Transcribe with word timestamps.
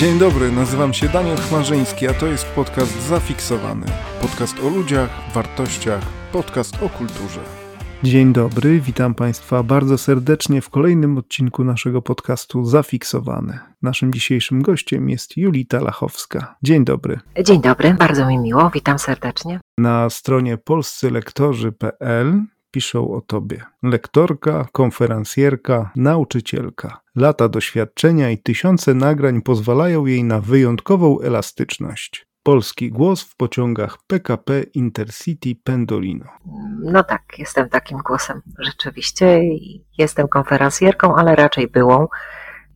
Dzień 0.00 0.18
dobry, 0.18 0.52
nazywam 0.52 0.94
się 0.94 1.08
Daniel 1.08 1.36
Chmarzyński, 1.36 2.08
a 2.08 2.14
to 2.14 2.26
jest 2.26 2.46
podcast 2.46 3.08
Zafiksowany. 3.08 3.86
Podcast 4.20 4.60
o 4.60 4.68
ludziach, 4.68 5.10
wartościach, 5.34 6.02
podcast 6.32 6.82
o 6.82 6.88
kulturze. 6.88 7.40
Dzień 8.02 8.32
dobry, 8.32 8.80
witam 8.80 9.14
Państwa 9.14 9.62
bardzo 9.62 9.98
serdecznie 9.98 10.62
w 10.62 10.70
kolejnym 10.70 11.18
odcinku 11.18 11.64
naszego 11.64 12.02
podcastu 12.02 12.64
Zafiksowany. 12.64 13.58
Naszym 13.82 14.12
dzisiejszym 14.12 14.62
gościem 14.62 15.08
jest 15.08 15.36
Julita 15.36 15.80
Lachowska. 15.80 16.56
Dzień 16.62 16.84
dobry. 16.84 17.20
Dzień 17.44 17.60
dobry, 17.60 17.94
bardzo 17.94 18.26
mi 18.26 18.38
miło, 18.38 18.70
witam 18.70 18.98
serdecznie. 18.98 19.60
Na 19.78 20.10
stronie 20.10 20.58
polscylektorzy.pl 20.58 22.42
piszą 22.70 23.14
o 23.14 23.20
tobie. 23.20 23.62
Lektorka, 23.82 24.66
konferencjerka, 24.72 25.90
nauczycielka. 25.96 27.00
Lata 27.16 27.48
doświadczenia 27.48 28.30
i 28.30 28.38
tysiące 28.38 28.94
nagrań 28.94 29.42
pozwalają 29.42 30.06
jej 30.06 30.24
na 30.24 30.40
wyjątkową 30.40 31.20
elastyczność. 31.20 32.26
Polski 32.42 32.90
głos 32.90 33.22
w 33.22 33.36
pociągach 33.36 33.98
PKP 34.06 34.62
Intercity 34.74 35.54
Pendolino. 35.64 36.24
No 36.82 37.04
tak, 37.04 37.22
jestem 37.38 37.68
takim 37.68 37.98
głosem. 37.98 38.42
Rzeczywiście 38.58 39.40
jestem 39.98 40.28
konferencjerką, 40.28 41.16
ale 41.16 41.36
raczej 41.36 41.68
byłą. 41.68 42.06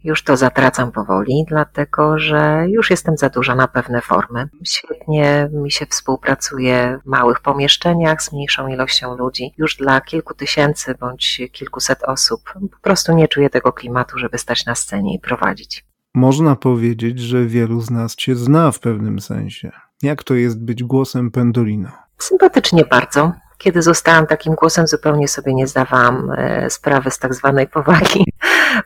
Już 0.04 0.22
to 0.22 0.36
zatracam 0.36 0.92
powoli, 0.92 1.44
dlatego 1.48 2.18
że 2.18 2.64
już 2.68 2.90
jestem 2.90 3.16
za 3.16 3.28
duża 3.28 3.54
na 3.54 3.68
pewne 3.68 4.00
formy. 4.00 4.48
Świetnie 4.64 5.50
mi 5.52 5.70
się 5.70 5.86
współpracuje 5.86 6.98
w 7.04 7.06
małych 7.06 7.40
pomieszczeniach 7.40 8.22
z 8.22 8.32
mniejszą 8.32 8.68
ilością 8.68 9.16
ludzi. 9.16 9.52
Już 9.58 9.76
dla 9.76 10.00
kilku 10.00 10.34
tysięcy 10.34 10.94
bądź 11.00 11.40
kilkuset 11.52 12.02
osób 12.02 12.40
po 12.72 12.80
prostu 12.82 13.12
nie 13.12 13.28
czuję 13.28 13.50
tego 13.50 13.72
klimatu, 13.72 14.18
żeby 14.18 14.38
stać 14.38 14.66
na 14.66 14.74
scenie 14.74 15.14
i 15.14 15.20
prowadzić. 15.20 15.84
Można 16.14 16.56
powiedzieć, 16.56 17.18
że 17.18 17.44
wielu 17.44 17.80
z 17.80 17.90
nas 17.90 18.14
cię 18.14 18.36
zna 18.36 18.72
w 18.72 18.80
pewnym 18.80 19.20
sensie. 19.20 19.70
Jak 20.02 20.22
to 20.22 20.34
jest 20.34 20.64
być 20.64 20.82
głosem 20.82 21.30
Pendolino? 21.30 21.88
Sympatycznie 22.18 22.84
bardzo. 22.84 23.32
Kiedy 23.58 23.82
zostałam 23.82 24.26
takim 24.26 24.54
głosem, 24.54 24.86
zupełnie 24.86 25.28
sobie 25.28 25.54
nie 25.54 25.66
zdawałam 25.66 26.30
e, 26.36 26.70
sprawy 26.70 27.10
z 27.10 27.18
tak 27.18 27.34
zwanej 27.34 27.68
powagi, 27.68 28.24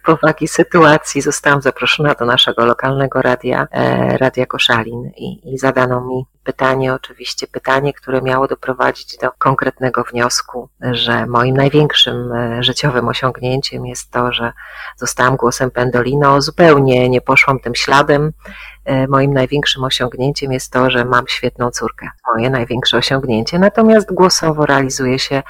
powagi 0.05 0.49
sytuacji. 0.49 1.21
Zostałam 1.21 1.63
zaproszona 1.63 2.15
do 2.15 2.25
naszego 2.25 2.65
lokalnego 2.65 3.23
radia, 3.23 3.67
e, 3.71 4.19
Radia 4.19 4.47
Koszalin 4.47 5.11
i, 5.17 5.55
i 5.55 5.59
zadano 5.59 6.01
mi 6.01 6.25
pytanie, 6.45 6.95
oczywiście 6.95 7.47
pytanie, 7.47 7.93
które 7.93 8.23
miało 8.23 8.49
doprowadzić 8.49 9.17
do 9.17 9.31
konkretnego 9.39 10.05
wniosku, 10.05 10.69
że 10.81 11.27
moim 11.27 11.57
największym 11.57 12.33
e, 12.33 12.63
życiowym 12.63 13.09
osiągnięciem 13.09 13.87
jest 13.87 14.11
to, 14.11 14.33
że 14.33 14.53
zostałam 14.97 15.37
głosem 15.37 15.71
Pendolino. 15.71 16.41
Zupełnie 16.41 17.09
nie 17.09 17.21
poszłam 17.21 17.61
tym 17.61 17.75
śladem. 17.75 18.33
E, 18.89 19.07
moim 19.07 19.33
największym 19.33 19.85
osiągnięciem 19.85 20.53
jest 20.53 20.73
to, 20.73 20.91
że 20.91 21.05
mam 21.05 21.25
świetną 21.29 21.71
córkę. 21.71 22.11
Moje 22.35 22.51
największe 22.51 22.97
osiągnięcie. 22.97 23.59
Natomiast 23.59 24.13
głosowo 24.13 24.67
realizuje 24.67 25.19
się 25.19 25.43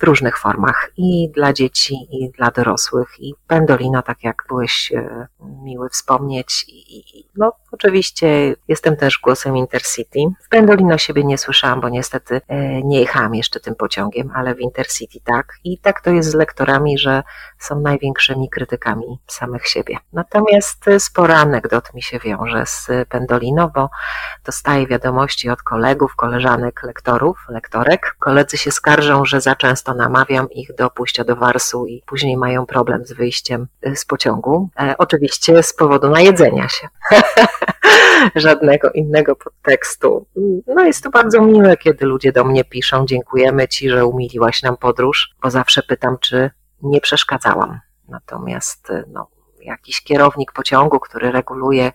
w 0.00 0.02
różnych 0.02 0.38
formach 0.38 0.90
i 0.96 1.30
dla 1.34 1.52
dzieci, 1.52 1.94
i 2.10 2.30
dla 2.30 2.50
dorosłych. 2.50 3.08
I 3.18 3.34
Pendolino, 3.46 4.02
tak 4.02 4.24
jak 4.24 4.44
byłeś 4.48 4.92
e, 4.92 5.26
miły 5.64 5.88
wspomnieć, 5.88 6.64
i, 6.68 7.28
no 7.36 7.52
oczywiście 7.72 8.54
jestem 8.68 8.96
też 8.96 9.18
głosem 9.18 9.56
Intercity. 9.56 10.20
W 10.44 10.48
Pendolino 10.48 10.98
siebie 10.98 11.24
nie 11.24 11.38
słyszałam, 11.38 11.80
bo 11.80 11.88
niestety 11.88 12.40
e, 12.48 12.82
nie 12.82 13.00
jechałam 13.00 13.34
jeszcze 13.34 13.60
tym 13.60 13.74
pociągiem, 13.74 14.32
ale 14.34 14.54
w 14.54 14.60
Intercity 14.60 15.20
tak. 15.24 15.52
I 15.64 15.78
tak 15.78 16.00
to 16.00 16.10
jest 16.10 16.30
z 16.30 16.34
lektorami, 16.34 16.98
że 16.98 17.22
są 17.58 17.80
największymi 17.80 18.50
krytykami 18.50 19.18
samych 19.26 19.68
siebie. 19.68 19.96
Natomiast 20.12 20.84
sporo 20.98 21.34
anegdot 21.34 21.94
mi 21.94 22.02
się 22.02 22.18
wiąże 22.18 22.66
z 22.66 22.88
Pendolino, 23.08 23.68
bo 23.74 23.90
dostaję 24.44 24.86
wiadomości 24.86 25.50
od 25.50 25.62
kolegów, 25.62 26.16
koleżanek, 26.16 26.82
lektorów, 26.82 27.46
lektorek. 27.48 28.16
Koledzy 28.18 28.58
się 28.58 28.70
skarżą, 28.70 29.24
że 29.24 29.40
za 29.40 29.56
często 29.56 29.94
namawiam 29.94 30.50
ich 30.50 30.74
do 30.74 30.90
pójścia 30.90 31.24
do 31.24 31.36
warsu 31.36 31.86
i 31.86 32.02
później 32.06 32.36
mają 32.36 32.66
problem 32.66 33.06
z 33.06 33.12
wyjściem 33.12 33.66
e, 33.82 33.96
z 33.96 34.04
pociągu. 34.04 34.68
E, 34.80 34.94
oczywiście 34.98 35.62
z 35.62 35.74
powodu 35.74 36.10
najedzenia 36.10 36.68
się. 36.68 36.88
żadnego 38.34 38.90
innego 38.90 39.36
podtekstu. 39.36 40.26
No 40.66 40.84
jest 40.84 41.04
to 41.04 41.10
bardzo 41.10 41.42
miłe, 41.42 41.76
kiedy 41.76 42.06
ludzie 42.06 42.32
do 42.32 42.44
mnie 42.44 42.64
piszą, 42.64 43.06
dziękujemy 43.06 43.68
Ci, 43.68 43.90
że 43.90 44.06
umiliłaś 44.06 44.62
nam 44.62 44.76
podróż, 44.76 45.34
bo 45.42 45.50
zawsze 45.50 45.82
pytam, 45.82 46.16
czy 46.20 46.50
nie 46.82 47.00
przeszkadzałam. 47.00 47.80
Natomiast 48.08 48.92
no, 49.12 49.28
jakiś 49.64 50.02
kierownik 50.02 50.52
pociągu, 50.52 51.00
który 51.00 51.32
reguluje 51.32 51.92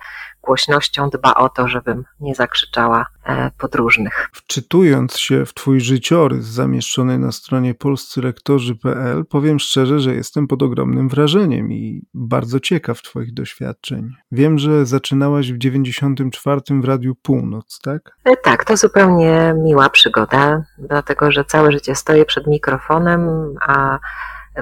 głośnością, 0.48 1.10
dba 1.10 1.34
o 1.34 1.50
to, 1.50 1.68
żebym 1.68 2.04
nie 2.20 2.36
zakrzyczała 2.36 3.06
e, 3.26 3.52
podróżnych. 3.58 4.30
Wczytując 4.34 5.18
się 5.18 5.46
w 5.46 5.54
Twój 5.54 5.80
życiorys 5.82 6.46
zamieszczony 6.46 7.20
na 7.20 7.32
stronie 7.32 7.74
polscylektorzy.pl, 7.74 9.26
powiem 9.26 9.60
szczerze, 9.60 10.00
że 10.00 10.16
jestem 10.16 10.48
pod 10.48 10.64
ogromnym 10.64 11.10
wrażeniem 11.10 11.72
i 11.72 12.06
bardzo 12.14 12.60
ciekaw 12.60 13.02
Twoich 13.02 13.34
doświadczeń. 13.34 14.10
Wiem, 14.32 14.60
że 14.60 14.86
zaczynałaś 14.86 15.52
w 15.52 15.58
94 15.58 16.62
w 16.82 16.86
Radiu 16.86 17.16
Północ, 17.16 17.80
tak? 17.84 18.02
E, 18.26 18.38
tak, 18.38 18.66
to 18.66 18.78
zupełnie 18.78 19.54
miła 19.64 19.90
przygoda, 19.90 20.64
dlatego 20.78 21.32
że 21.32 21.46
całe 21.46 21.72
życie 21.72 21.96
stoję 21.96 22.26
przed 22.26 22.48
mikrofonem, 22.48 23.30
a 23.68 24.00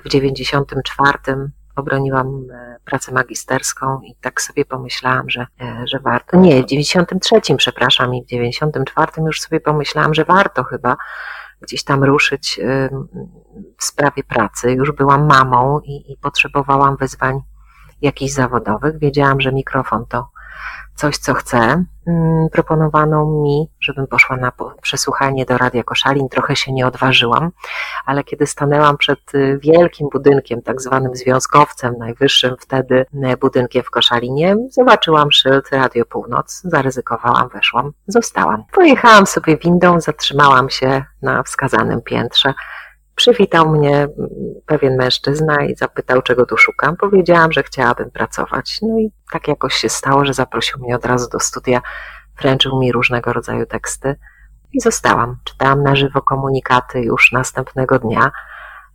w 0.05 0.09
94 0.09 1.17
obroniłam 1.75 2.47
e, 2.53 2.77
pracę 2.85 3.11
magisterską 3.11 4.01
i 4.01 4.15
tak 4.21 4.41
sobie 4.41 4.65
pomyślałam, 4.65 5.29
że, 5.29 5.47
e, 5.61 5.83
że 5.87 5.99
warto. 5.99 6.37
Nie, 6.37 6.63
w 6.63 6.65
93, 6.65 7.55
przepraszam, 7.57 8.15
i 8.15 8.23
w 8.23 8.25
94 8.25 9.11
już 9.25 9.41
sobie 9.41 9.59
pomyślałam, 9.59 10.13
że 10.13 10.25
warto 10.25 10.63
chyba 10.63 10.97
gdzieś 11.61 11.83
tam 11.83 12.03
ruszyć 12.03 12.59
w 13.77 13.83
sprawie 13.83 14.23
pracy. 14.23 14.71
Już 14.71 14.91
byłam 14.91 15.25
mamą 15.25 15.79
i, 15.79 16.11
i 16.11 16.17
potrzebowałam 16.21 16.97
wyzwań 16.97 17.41
jakichś 18.01 18.33
zawodowych. 18.33 18.99
Wiedziałam, 18.99 19.41
że 19.41 19.51
mikrofon 19.51 20.05
to 20.09 20.29
coś, 20.95 21.17
co 21.17 21.33
chcę. 21.33 21.85
Mm, 22.07 22.49
proponowano 22.51 23.25
mi, 23.25 23.69
żebym 23.79 24.07
poszła 24.07 24.37
na 24.37 24.51
przesłuchanie 24.81 25.45
do 25.45 25.57
Radia 25.57 25.83
Koszalin. 25.83 26.29
Trochę 26.29 26.55
się 26.55 26.73
nie 26.73 26.87
odważyłam, 26.87 27.51
ale 28.05 28.23
kiedy 28.23 28.47
stanęłam 28.47 28.97
przed 28.97 29.35
y, 29.35 29.59
wielkim 29.61 30.07
budynkiem, 30.11 30.61
tak 30.61 30.81
zwanym 30.81 31.15
związkowcem, 31.15 31.95
najwyższym 31.97 32.55
wtedy 32.59 33.05
y, 33.33 33.37
budynkiem 33.37 33.83
w 33.83 33.89
Koszalinie, 33.89 34.55
zobaczyłam 34.69 35.31
szyld 35.31 35.69
Radio 35.71 36.05
Północ, 36.05 36.61
zaryzykowałam, 36.63 37.49
weszłam, 37.49 37.91
zostałam. 38.07 38.63
Pojechałam 38.71 39.25
sobie 39.25 39.57
windą, 39.57 40.01
zatrzymałam 40.01 40.69
się 40.69 41.03
na 41.21 41.43
wskazanym 41.43 42.01
piętrze. 42.01 42.53
Przywitał 43.25 43.69
mnie 43.69 44.07
pewien 44.65 44.95
mężczyzna 44.97 45.65
i 45.65 45.75
zapytał, 45.75 46.21
czego 46.21 46.45
tu 46.45 46.57
szukam. 46.57 46.97
Powiedziałam, 46.97 47.51
że 47.51 47.63
chciałabym 47.63 48.11
pracować. 48.11 48.79
No 48.81 48.99
i 48.99 49.11
tak 49.31 49.47
jakoś 49.47 49.73
się 49.73 49.89
stało, 49.89 50.25
że 50.25 50.33
zaprosił 50.33 50.79
mnie 50.79 50.95
od 50.95 51.05
razu 51.05 51.29
do 51.29 51.39
studia, 51.39 51.81
wręczył 52.41 52.79
mi 52.79 52.91
różnego 52.91 53.33
rodzaju 53.33 53.65
teksty 53.65 54.15
i 54.73 54.79
zostałam. 54.79 55.37
Czytałam 55.43 55.83
na 55.83 55.95
żywo 55.95 56.21
komunikaty 56.21 57.01
już 57.01 57.31
następnego 57.31 57.99
dnia 57.99 58.31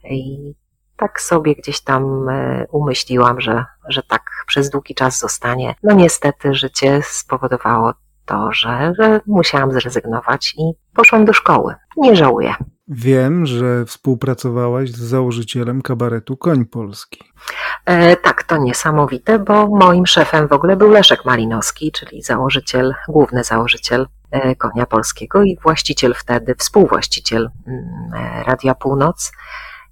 i 0.04 0.54
tak 0.96 1.20
sobie 1.20 1.54
gdzieś 1.54 1.80
tam 1.80 2.28
e, 2.28 2.66
umyśliłam, 2.72 3.40
że, 3.40 3.64
że 3.88 4.02
tak 4.02 4.22
przez 4.46 4.70
długi 4.70 4.94
czas 4.94 5.18
zostanie. 5.18 5.74
No 5.82 5.94
niestety 5.94 6.54
życie 6.54 7.00
spowodowało 7.02 7.92
to, 8.26 8.52
że, 8.52 8.92
że 8.98 9.20
musiałam 9.26 9.72
zrezygnować 9.72 10.54
i 10.58 10.72
poszłam 10.94 11.24
do 11.24 11.32
szkoły. 11.32 11.74
Nie 11.96 12.16
żałuję. 12.16 12.54
Wiem, 12.92 13.46
że 13.46 13.84
współpracowałaś 13.84 14.90
z 14.90 14.98
założycielem 14.98 15.82
kabaretu 15.82 16.36
Koń 16.36 16.64
Polski. 16.64 17.24
E, 17.84 18.16
tak, 18.16 18.42
to 18.42 18.56
niesamowite, 18.56 19.38
bo 19.38 19.66
moim 19.66 20.06
szefem 20.06 20.48
w 20.48 20.52
ogóle 20.52 20.76
był 20.76 20.90
Leszek 20.90 21.24
Malinowski, 21.24 21.92
czyli 21.92 22.22
założyciel, 22.22 22.94
główny 23.08 23.44
założyciel 23.44 24.06
e, 24.30 24.56
Konia 24.56 24.86
Polskiego 24.86 25.42
i 25.42 25.58
właściciel 25.62 26.14
wtedy, 26.14 26.54
współwłaściciel 26.54 27.50
mm, 27.66 27.84
e, 28.14 28.44
Radia 28.44 28.74
Północ. 28.74 29.32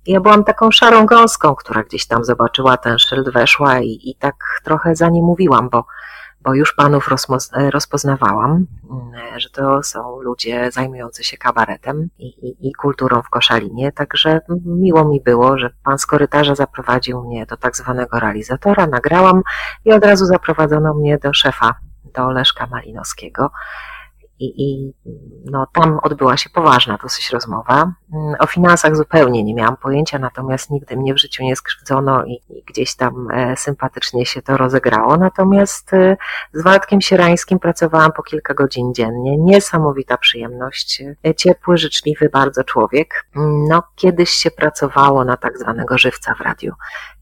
Ja 0.07 0.21
byłam 0.21 0.45
taką 0.45 0.71
szarą 0.71 1.07
gąską, 1.07 1.55
która 1.55 1.83
gdzieś 1.83 2.07
tam 2.07 2.25
zobaczyła 2.25 2.77
ten 2.77 2.99
szyld, 2.99 3.31
weszła 3.31 3.81
i, 3.81 4.01
i 4.05 4.15
tak 4.19 4.35
trochę 4.65 4.97
za 4.97 5.09
nim 5.09 5.25
mówiłam, 5.25 5.69
bo 5.69 5.85
bo 6.41 6.55
już 6.55 6.73
panów 6.73 7.09
rozpoznawałam, 7.71 8.67
mm, 8.91 9.41
że 9.41 9.51
to 9.51 9.83
są 9.83 10.21
ludzie 10.21 10.71
zajmujący 10.71 11.25
się 11.25 11.37
kabaretem 11.37 12.09
i, 12.19 12.27
i, 12.27 12.69
i, 12.69 12.73
kulturą 12.73 13.23
w 13.23 13.31
Koszalinie, 13.31 13.93
także 13.93 14.41
miło 14.67 15.05
mi 15.05 15.21
było, 15.21 15.59
że 15.59 15.71
pan 15.85 15.99
z 15.99 16.07
korytarza 16.07 16.55
zaprowadził 16.55 17.23
mnie 17.23 17.47
do 17.47 17.57
tak 17.57 17.77
zwanego 17.77 18.21
realizatora, 18.21 18.87
nagrałam 18.87 19.43
i 19.85 19.93
od 19.93 20.05
razu 20.05 20.27
zaprowadzono 20.27 20.95
mnie 20.95 21.19
do 21.19 21.35
szefa, 21.35 21.75
do 22.15 22.31
Leszka 22.31 22.67
Malinowskiego. 22.67 23.51
I, 24.41 24.63
i 24.65 24.93
no, 25.45 25.67
tam 25.73 25.99
odbyła 26.03 26.37
się 26.37 26.51
poważna 26.51 26.99
dosyć 27.03 27.31
rozmowa. 27.31 27.93
Mm, 28.15 28.35
o 28.39 28.47
finansach 28.47 28.97
zupełnie 28.97 29.45
nie 29.45 29.55
miałam 29.55 29.77
pojęcia, 29.77 30.19
natomiast 30.19 30.71
nigdy 30.71 30.97
mnie 30.97 31.15
w 31.15 31.19
życiu 31.19 31.43
nie 31.43 31.57
skrzywdzono 31.57 32.25
i, 32.25 32.33
i 32.51 32.63
gdzieś 32.67 32.97
tam 32.97 33.31
e, 33.31 33.57
sympatycznie 33.57 34.27
się 34.27 34.43
to 34.43 34.57
rozegrało. 34.57 35.17
Natomiast 35.17 35.95
e, 35.95 36.17
z 36.53 36.63
Waldkiem 36.63 37.01
Sierańskim 37.01 37.59
pracowałam 37.59 38.13
po 38.13 38.23
kilka 38.23 38.55
godzin 38.55 38.95
dziennie. 38.95 39.39
Niesamowita 39.39 40.17
przyjemność. 40.19 41.03
E, 41.27 41.35
ciepły, 41.35 41.79
życzliwy 41.79 42.29
bardzo 42.29 42.65
człowiek. 42.65 43.27
Mm, 43.37 43.65
no, 43.69 43.83
kiedyś 43.97 44.31
się 44.31 44.51
pracowało 44.51 45.25
na 45.25 45.37
tak 45.37 45.59
zwanego 45.59 45.99
żywca 45.99 46.35
w 46.35 46.41
radiu, 46.41 46.75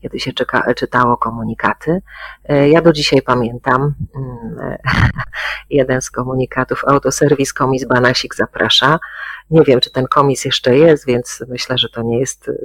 kiedy 0.02 0.20
się 0.20 0.32
czytało 0.76 1.16
komunikaty. 1.16 2.02
Ja 2.70 2.82
do 2.82 2.92
dzisiaj 2.92 3.22
pamiętam 3.22 3.94
mm, 4.16 4.76
jeden 5.70 6.00
z 6.02 6.10
komunikatów 6.10 6.84
autoserwis 7.06 7.52
komis 7.52 7.84
Banasik 7.84 8.34
zaprasza. 8.34 8.98
Nie 9.50 9.62
wiem, 9.62 9.80
czy 9.80 9.90
ten 9.90 10.06
komis 10.06 10.44
jeszcze 10.44 10.76
jest, 10.76 11.06
więc 11.06 11.44
myślę, 11.48 11.78
że 11.78 11.88
to 11.88 12.02
nie 12.02 12.18
jest 12.20 12.48
y, 12.48 12.56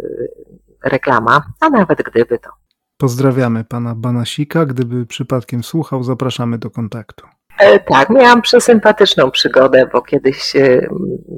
reklama, 0.84 1.44
a 1.60 1.70
nawet 1.70 2.02
gdyby 2.04 2.40
to. 2.40 2.50
Pozdrawiamy 2.98 3.64
pana 3.64 3.96
Banasika. 3.96 4.66
Gdyby 4.66 5.06
przypadkiem 5.06 5.64
słuchał, 5.64 6.04
zapraszamy 6.04 6.58
do 6.58 6.70
kontaktu. 6.70 7.28
E, 7.60 7.80
tak, 7.80 8.10
miałam 8.10 8.42
przesympatyczną 8.42 9.32
przygodę, 9.32 9.90
bo 9.94 10.02
kiedyś 10.02 10.56
y, 10.56 10.90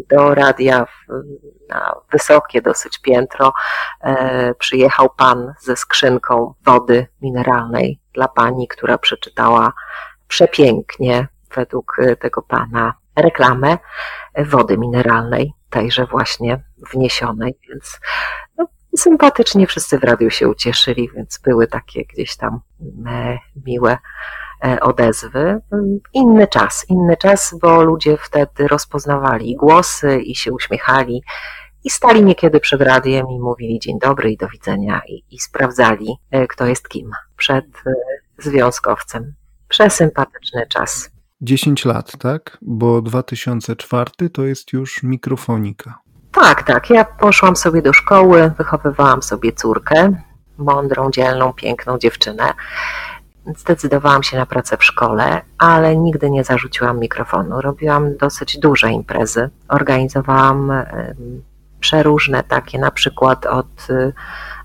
do 0.09 0.35
radia 0.35 0.85
na 1.69 1.95
wysokie 2.11 2.61
dosyć 2.61 2.99
piętro 3.01 3.53
e, 4.01 4.53
przyjechał 4.55 5.09
pan 5.17 5.53
ze 5.61 5.75
skrzynką 5.75 6.53
wody 6.65 7.07
mineralnej 7.21 7.99
dla 8.13 8.27
pani, 8.27 8.67
która 8.67 8.97
przeczytała 8.97 9.73
przepięknie 10.27 11.27
według 11.55 11.99
y, 11.99 12.15
tego 12.15 12.41
pana 12.41 12.93
reklamę 13.15 13.77
wody 14.37 14.77
mineralnej, 14.77 15.53
tejże 15.69 16.05
właśnie 16.05 16.63
wniesionej, 16.93 17.59
więc 17.69 17.99
no, 18.57 18.67
sympatycznie 18.97 19.67
wszyscy 19.67 19.99
w 19.99 20.03
radiu 20.03 20.29
się 20.29 20.49
ucieszyli, 20.49 21.09
więc 21.15 21.39
były 21.43 21.67
takie 21.67 22.05
gdzieś 22.05 22.37
tam 22.37 22.59
e, 23.07 23.37
miłe 23.65 23.97
e, 24.65 24.79
odezwy. 24.79 25.59
Inny 26.13 26.47
czas, 26.47 26.85
inny 26.89 27.17
czas, 27.17 27.55
bo 27.61 27.83
ludzie 27.83 28.17
wtedy 28.17 28.67
rozpoznawali 28.67 29.55
głosy 29.55 30.19
i 30.19 30.35
się 30.35 30.51
uśmiechali 30.51 31.23
i 31.83 31.89
stali 31.89 32.23
niekiedy 32.23 32.59
przed 32.59 32.81
radiem 32.81 33.25
i 33.29 33.39
mówili 33.39 33.79
dzień 33.79 33.99
dobry 33.99 34.31
i 34.31 34.37
do 34.37 34.47
widzenia 34.47 35.01
i, 35.07 35.23
i 35.31 35.39
sprawdzali, 35.39 36.15
e, 36.31 36.47
kto 36.47 36.65
jest 36.65 36.89
kim 36.89 37.11
przed 37.37 37.65
związkowcem. 38.37 39.33
Przesympatyczny 39.67 40.67
czas. 40.67 41.12
10 41.43 41.85
lat, 41.85 42.17
tak? 42.19 42.57
Bo 42.61 43.01
2004 43.01 44.29
to 44.29 44.43
jest 44.43 44.73
już 44.73 45.03
mikrofonika. 45.03 45.99
Tak, 46.31 46.63
tak. 46.63 46.89
Ja 46.89 47.05
poszłam 47.05 47.55
sobie 47.55 47.81
do 47.81 47.93
szkoły, 47.93 48.51
wychowywałam 48.57 49.23
sobie 49.23 49.51
córkę, 49.51 50.15
mądrą, 50.57 51.11
dzielną, 51.11 51.53
piękną 51.53 51.97
dziewczynę. 51.97 52.53
Zdecydowałam 53.57 54.23
się 54.23 54.37
na 54.37 54.45
pracę 54.45 54.77
w 54.77 54.83
szkole, 54.83 55.41
ale 55.57 55.95
nigdy 55.95 56.29
nie 56.29 56.43
zarzuciłam 56.43 56.99
mikrofonu. 56.99 57.61
Robiłam 57.61 58.17
dosyć 58.17 58.59
duże 58.59 58.91
imprezy. 58.91 59.49
Organizowałam 59.67 60.71
przeróżne 61.83 62.43
takie, 62.43 62.79
na 62.79 62.91
przykład 62.91 63.45
od 63.45 63.89
y, 63.89 64.13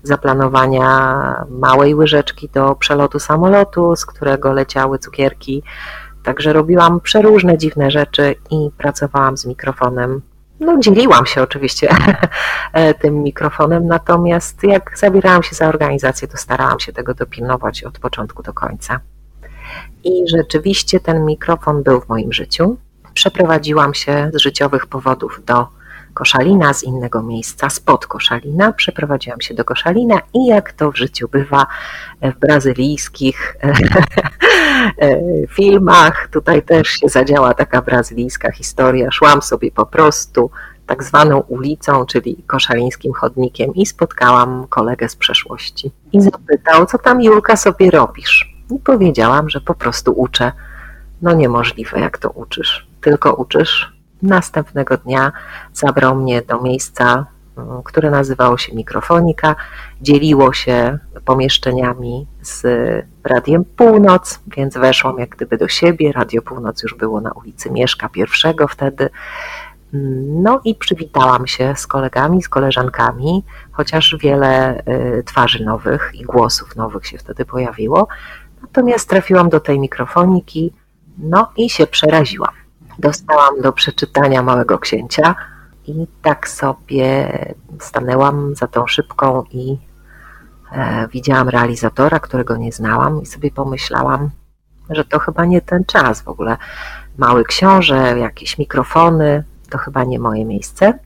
zaplanowania 0.03 1.45
małej 1.49 1.95
łyżeczki 1.95 2.49
do 2.53 2.75
przelotu 2.75 3.19
samolotu, 3.19 3.95
z 3.95 4.05
którego 4.05 4.53
leciały 4.53 4.99
cukierki 4.99 5.63
Także 6.23 6.53
robiłam 6.53 6.99
przeróżne 6.99 7.57
dziwne 7.57 7.91
rzeczy 7.91 8.35
i 8.51 8.69
pracowałam 8.77 9.37
z 9.37 9.45
mikrofonem. 9.45 10.21
No, 10.59 10.79
dzieliłam 10.79 11.25
się 11.25 11.41
oczywiście 11.41 11.89
tym 13.01 13.23
mikrofonem, 13.23 13.87
natomiast 13.87 14.63
jak 14.63 14.97
zabierałam 14.97 15.43
się 15.43 15.55
za 15.55 15.67
organizację, 15.67 16.27
to 16.27 16.37
starałam 16.37 16.79
się 16.79 16.93
tego 16.93 17.13
dopilnować 17.13 17.83
od 17.83 17.99
początku 17.99 18.43
do 18.43 18.53
końca. 18.53 18.99
I 20.03 20.23
rzeczywiście 20.37 20.99
ten 20.99 21.25
mikrofon 21.25 21.83
był 21.83 22.01
w 22.01 22.09
moim 22.09 22.33
życiu. 22.33 22.77
Przeprowadziłam 23.13 23.93
się 23.93 24.31
z 24.33 24.37
życiowych 24.37 24.87
powodów 24.87 25.41
do 25.45 25.67
Koszalina 26.13 26.73
z 26.73 26.83
innego 26.83 27.23
miejsca, 27.23 27.69
spod 27.69 28.07
Koszalina. 28.07 28.73
Przeprowadziłam 28.73 29.41
się 29.41 29.53
do 29.53 29.65
Koszalina 29.65 30.21
i 30.33 30.45
jak 30.45 30.73
to 30.73 30.91
w 30.91 30.97
życiu 30.97 31.27
bywa 31.27 31.67
w 32.21 32.39
brazylijskich 32.39 33.55
e, 33.63 33.73
filmach, 35.49 36.27
tutaj 36.31 36.63
też 36.63 36.87
się 36.87 37.09
zadziała 37.09 37.53
taka 37.53 37.81
brazylijska 37.81 38.51
historia. 38.51 39.11
Szłam 39.11 39.41
sobie 39.41 39.71
po 39.71 39.85
prostu 39.85 40.51
tak 40.85 41.03
zwaną 41.03 41.39
ulicą, 41.39 42.05
czyli 42.05 42.43
koszalińskim 42.47 43.13
chodnikiem 43.13 43.75
i 43.75 43.85
spotkałam 43.85 44.67
kolegę 44.67 45.09
z 45.09 45.15
przeszłości. 45.15 45.91
I 46.13 46.21
zapytał, 46.21 46.85
co 46.85 46.97
tam 46.97 47.21
Julka 47.21 47.55
sobie 47.55 47.91
robisz? 47.91 48.55
I 48.71 48.79
powiedziałam, 48.79 49.49
że 49.49 49.61
po 49.61 49.73
prostu 49.73 50.11
uczę. 50.11 50.51
No 51.21 51.33
niemożliwe, 51.33 51.99
jak 51.99 52.17
to 52.17 52.29
uczysz. 52.29 52.87
Tylko 53.01 53.33
uczysz 53.33 53.99
Następnego 54.21 54.97
dnia 54.97 55.31
zabrał 55.73 56.15
mnie 56.15 56.41
do 56.41 56.61
miejsca, 56.61 57.25
które 57.85 58.11
nazywało 58.11 58.57
się 58.57 58.75
Mikrofonika. 58.75 59.55
Dzieliło 60.01 60.53
się 60.53 60.99
pomieszczeniami 61.25 62.27
z 62.41 62.65
Radiem 63.23 63.65
Północ, 63.65 64.39
więc 64.57 64.77
weszłam 64.77 65.19
jak 65.19 65.29
gdyby 65.29 65.57
do 65.57 65.67
siebie. 65.67 66.11
Radio 66.11 66.41
Północ 66.41 66.83
już 66.83 66.95
było 66.95 67.21
na 67.21 67.31
ulicy 67.31 67.71
Mieszka 67.71 68.09
I 68.15 68.23
wtedy. 68.69 69.09
No 70.23 70.61
i 70.63 70.75
przywitałam 70.75 71.47
się 71.47 71.73
z 71.77 71.87
kolegami, 71.87 72.41
z 72.41 72.49
koleżankami, 72.49 73.43
chociaż 73.71 74.17
wiele 74.19 74.83
y, 75.19 75.23
twarzy 75.23 75.65
nowych 75.65 76.11
i 76.13 76.23
głosów 76.23 76.75
nowych 76.75 77.07
się 77.07 77.17
wtedy 77.17 77.45
pojawiło. 77.45 78.07
Natomiast 78.61 79.09
trafiłam 79.09 79.49
do 79.49 79.59
tej 79.59 79.79
mikrofoniki, 79.79 80.73
no 81.17 81.51
i 81.57 81.69
się 81.69 81.87
przeraziłam 81.87 82.59
dostałam 82.99 83.61
do 83.61 83.73
przeczytania 83.73 84.43
Małego 84.43 84.79
Księcia 84.79 85.35
i 85.89 86.07
tak 86.21 86.49
sobie 86.49 87.31
stanęłam 87.79 88.55
za 88.55 88.67
tą 88.67 88.87
szybką 88.87 89.43
i 89.51 89.77
e, 90.71 91.07
widziałam 91.07 91.49
realizatora, 91.49 92.19
którego 92.19 92.57
nie 92.57 92.71
znałam 92.71 93.21
i 93.21 93.25
sobie 93.25 93.51
pomyślałam, 93.51 94.29
że 94.89 95.05
to 95.05 95.19
chyba 95.19 95.45
nie 95.45 95.61
ten 95.61 95.85
czas 95.85 96.21
w 96.21 96.27
ogóle. 96.27 96.57
Mały 97.17 97.43
książę, 97.43 98.19
jakieś 98.19 98.57
mikrofony, 98.57 99.43
to 99.69 99.77
chyba 99.77 100.03
nie 100.03 100.19
moje 100.19 100.45
miejsce. 100.45 100.99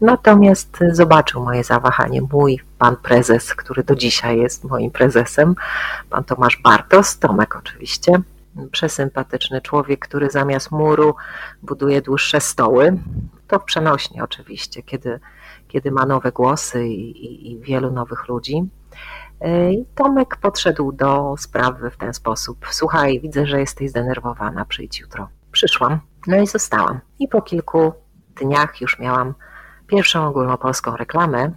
Natomiast 0.00 0.78
zobaczył 0.92 1.44
moje 1.44 1.64
zawahanie 1.64 2.20
mój 2.32 2.60
pan 2.78 2.96
prezes, 2.96 3.54
który 3.54 3.84
do 3.84 3.94
dzisiaj 3.94 4.38
jest 4.38 4.64
moim 4.64 4.90
prezesem, 4.90 5.54
pan 6.10 6.24
Tomasz 6.24 6.56
Bartos, 6.62 7.18
Tomek 7.18 7.56
oczywiście, 7.56 8.12
przesympatyczny 8.72 9.60
człowiek, 9.60 10.08
który 10.08 10.30
zamiast 10.30 10.70
muru 10.70 11.14
buduje 11.62 12.02
dłuższe 12.02 12.40
stoły. 12.40 12.98
To 13.48 13.60
przenośnie 13.60 14.24
oczywiście, 14.24 14.82
kiedy, 14.82 15.20
kiedy 15.68 15.90
ma 15.90 16.06
nowe 16.06 16.32
głosy 16.32 16.86
i, 16.86 17.24
i, 17.24 17.52
i 17.52 17.60
wielu 17.60 17.90
nowych 17.90 18.28
ludzi. 18.28 18.62
E, 19.40 19.72
I 19.72 19.86
Tomek 19.94 20.36
podszedł 20.36 20.92
do 20.92 21.34
sprawy 21.38 21.90
w 21.90 21.96
ten 21.96 22.14
sposób. 22.14 22.66
Słuchaj, 22.70 23.20
widzę, 23.20 23.46
że 23.46 23.60
jesteś 23.60 23.90
zdenerwowana, 23.90 24.64
przyjdź 24.64 25.00
jutro. 25.00 25.28
Przyszłam, 25.52 26.00
no 26.26 26.36
i 26.36 26.46
zostałam. 26.46 27.00
I 27.18 27.28
po 27.28 27.42
kilku 27.42 27.92
dniach 28.36 28.80
już 28.80 28.98
miałam 28.98 29.34
pierwszą 29.86 30.26
ogólnopolską 30.26 30.96
reklamę, 30.96 31.52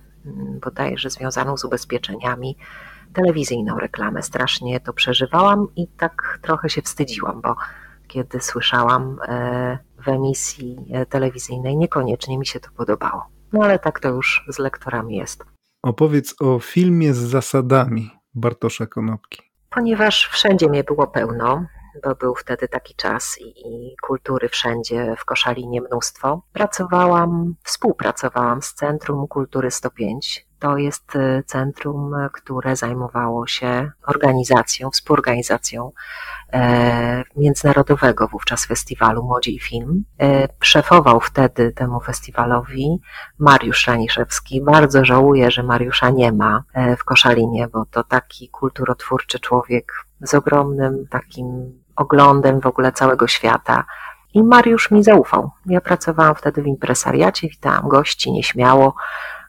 bodajże 0.62 1.10
związaną 1.10 1.58
z 1.58 1.66
ubezpieczeniami 1.66 2.58
telewizyjną 3.14 3.80
reklamę. 3.80 4.22
Strasznie 4.22 4.80
to 4.80 4.94
przeżywałam 4.94 5.68
i 5.76 5.88
tak 5.88 6.40
trochę 6.42 6.70
się 6.70 6.82
wstydziłam, 6.82 7.42
bo 7.42 7.56
kiedy 8.08 8.40
słyszałam 8.40 9.18
e, 9.28 9.78
w 10.04 10.08
emisji 10.08 10.78
e, 10.92 11.06
telewizyjnej, 11.06 11.78
niekoniecznie 11.78 12.38
mi 12.38 12.46
się 12.46 12.60
to 12.60 12.70
podobało. 12.78 13.26
No 13.54 13.64
ale 13.64 13.80
tak 13.80 14.00
to 14.00 14.10
już 14.10 14.46
z 14.50 14.60
lektorami 14.60 15.16
jest. 15.16 15.44
Opowiedz 15.84 16.36
o 16.42 16.60
filmie 16.60 17.14
z 17.14 17.18
zasadami 17.18 18.12
Bartosza 18.34 18.86
Konopki. 18.86 19.42
Ponieważ 19.70 20.30
wszędzie 20.32 20.70
mnie 20.70 20.84
było 20.84 21.08
pełno, 21.08 21.66
bo 22.04 22.16
był 22.16 22.36
wtedy 22.36 22.68
taki 22.68 22.96
czas 22.96 23.38
i, 23.42 23.68
i, 23.68 23.96
kultury 24.02 24.50
wszędzie 24.50 25.16
w 25.18 25.26
Koszalinie 25.26 25.82
mnóstwo. 25.82 26.44
Pracowałam, 26.54 27.56
współpracowałam 27.64 28.62
z 28.62 28.74
Centrum 28.74 29.28
Kultury 29.28 29.72
105 29.72 30.51
to 30.62 30.78
jest 30.78 31.16
y, 31.16 31.44
centrum, 31.46 32.14
które 32.34 32.76
zajmowało 32.76 33.48
się 33.48 33.92
organizacją, 34.06 34.90
współorganizacją 34.92 35.92
e, 36.54 37.24
międzynarodowego 37.38 38.28
wówczas 38.28 38.66
festiwalu 38.66 39.24
Młodzi 39.24 39.56
i 39.56 39.60
Film. 39.60 40.04
E, 40.20 40.48
szefował 40.62 41.20
wtedy 41.20 41.72
temu 41.72 42.00
festiwalowi 42.00 43.00
Mariusz 43.40 43.88
Raniszewski. 43.88 44.62
Bardzo 44.62 45.06
żałuję, 45.06 45.52
że 45.52 45.64
Mariusza 45.64 46.10
nie 46.10 46.32
ma 46.32 46.64
e, 46.74 46.96
w 46.96 47.04
Koszalinie, 47.04 47.68
bo 47.68 47.86
to 47.92 48.04
taki 48.04 48.50
kulturotwórczy 48.50 49.40
człowiek 49.40 49.92
z 50.22 50.34
ogromnym 50.34 51.06
takim 51.10 51.80
oglądem 51.96 52.62
w 52.62 52.66
ogóle 52.66 52.92
całego 52.92 53.28
świata 53.28 53.86
I 54.34 54.44
Mariusz 54.44 54.92
mi 54.92 55.04
zaufał. 55.04 55.52
Ja 55.66 55.82
pracowałam 55.82 56.36
wtedy 56.36 56.62
w 56.62 56.68
impresariacie, 56.68 57.50
witałam 57.50 57.88
gości 57.88 58.32
nieśmiało, 58.32 58.96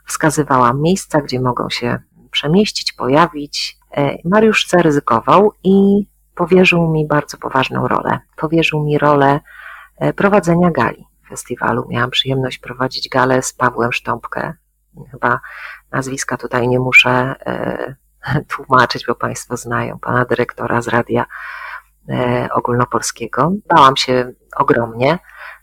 wskazywałam 0.07 0.83
miejsca, 0.83 1.21
gdzie 1.21 1.41
mogą 1.41 1.71
się 1.71 1.99
przemieścić, 2.31 2.93
pojawić. 2.93 3.79
E, 3.97 4.17
Mariusz 4.25 4.69
zaryzykował 4.69 5.53
i 5.65 6.07
powierzył 6.35 6.91
mi 6.91 7.07
bardzo 7.07 7.39
poważną 7.39 7.89
rolę. 7.89 8.19
Powierzył 8.37 8.85
mi 8.85 8.99
rolę 8.99 9.41
e, 9.99 10.13
prowadzenia 10.13 10.71
gali 10.71 11.07
festiwalu. 11.29 11.87
Miałam 11.89 12.11
przyjemność 12.11 12.59
prowadzić 12.59 13.09
galę 13.09 13.43
z 13.43 13.53
Pawłem 13.53 13.93
Sztąpkę. 13.93 14.55
Chyba 15.11 15.41
nazwiska 15.93 16.37
tutaj 16.37 16.69
nie 16.69 16.79
muszę 16.79 17.35
e, 17.47 17.95
tłumaczyć, 18.57 19.05
bo 19.07 19.15
Państwo 19.15 19.57
znają 19.57 19.99
pana 19.99 20.25
dyrektora 20.25 20.83
z 20.83 20.89
radia 20.89 21.25
ogólnopolskiego. 22.53 23.53
Bałam 23.69 23.97
się 23.97 24.33
ogromnie, 24.57 25.19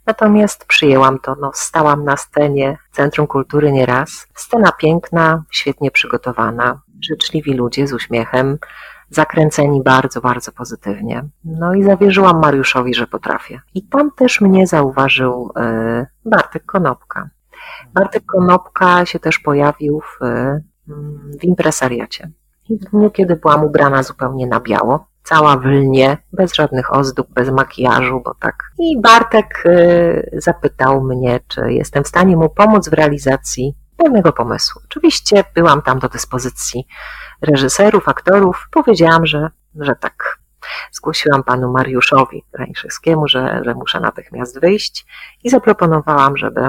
natomiast 0.10 0.66
przyjęłam 0.66 1.20
to. 1.20 1.36
No, 1.42 1.52
stałam 1.54 2.04
na 2.04 2.18
scenie 2.18 2.78
Centrum 2.92 3.28
Kultury 3.28 3.72
nieraz. 3.72 4.28
Scena 4.36 4.72
piękna, 4.72 5.44
świetnie 5.52 5.92
przygotowana, 5.92 6.82
życzliwi 7.02 7.54
ludzie 7.54 7.88
z 7.88 7.94
uśmiechem, 7.94 8.58
zakręceni 9.10 9.84
bardzo, 9.84 10.22
bardzo 10.22 10.52
pozytywnie. 10.52 11.26
No 11.46 11.74
i 11.74 11.84
zawierzyłam 11.84 12.40
Mariuszowi, 12.40 12.94
że 12.94 13.08
potrafię. 13.08 13.62
I 13.76 13.84
tam 13.84 14.12
też 14.12 14.42
mnie 14.42 14.68
zauważył 14.68 15.52
e, 15.56 16.06
Bartek 16.26 16.66
Konopka. 16.66 17.30
Bartek 17.94 18.26
Konopka 18.26 19.06
się 19.06 19.20
też 19.20 19.40
pojawił 19.40 20.02
w, 20.02 20.20
w 21.40 21.44
impresariacie. 21.44 22.32
I 22.70 22.78
w 22.78 22.80
dniu, 22.80 23.12
kiedy 23.12 23.36
byłam 23.36 23.64
ubrana 23.64 24.04
zupełnie 24.04 24.48
na 24.48 24.60
biało, 24.60 25.09
cała 25.30 25.58
w 25.58 25.66
lnie, 25.66 26.18
bez 26.34 26.54
żadnych 26.54 26.94
ozdób, 26.94 27.28
bez 27.34 27.50
makijażu, 27.50 28.22
bo 28.26 28.34
tak. 28.40 28.64
I 28.80 29.02
Bartek 29.02 29.64
y, 29.66 30.30
zapytał 30.34 31.02
mnie, 31.02 31.40
czy 31.48 31.74
jestem 31.74 32.04
w 32.04 32.08
stanie 32.08 32.38
mu 32.38 32.50
pomóc 32.50 32.90
w 32.90 32.94
realizacji 32.94 33.76
pewnego 33.98 34.34
pomysłu. 34.34 34.82
Oczywiście 34.86 35.44
byłam 35.56 35.82
tam 35.82 36.00
do 36.00 36.10
dyspozycji 36.10 36.88
reżyserów, 37.42 38.10
aktorów. 38.10 38.68
Powiedziałam, 38.72 39.26
że, 39.26 39.50
że 39.76 39.96
tak. 39.96 40.40
Zgłosiłam 40.92 41.44
panu 41.44 41.72
Mariuszowi 41.72 42.46
Krańszewskiemu, 42.52 43.28
że, 43.28 43.62
że 43.66 43.74
muszę 43.74 44.00
natychmiast 44.00 44.62
wyjść 44.62 45.06
i 45.44 45.50
zaproponowałam, 45.50 46.38
żeby 46.38 46.62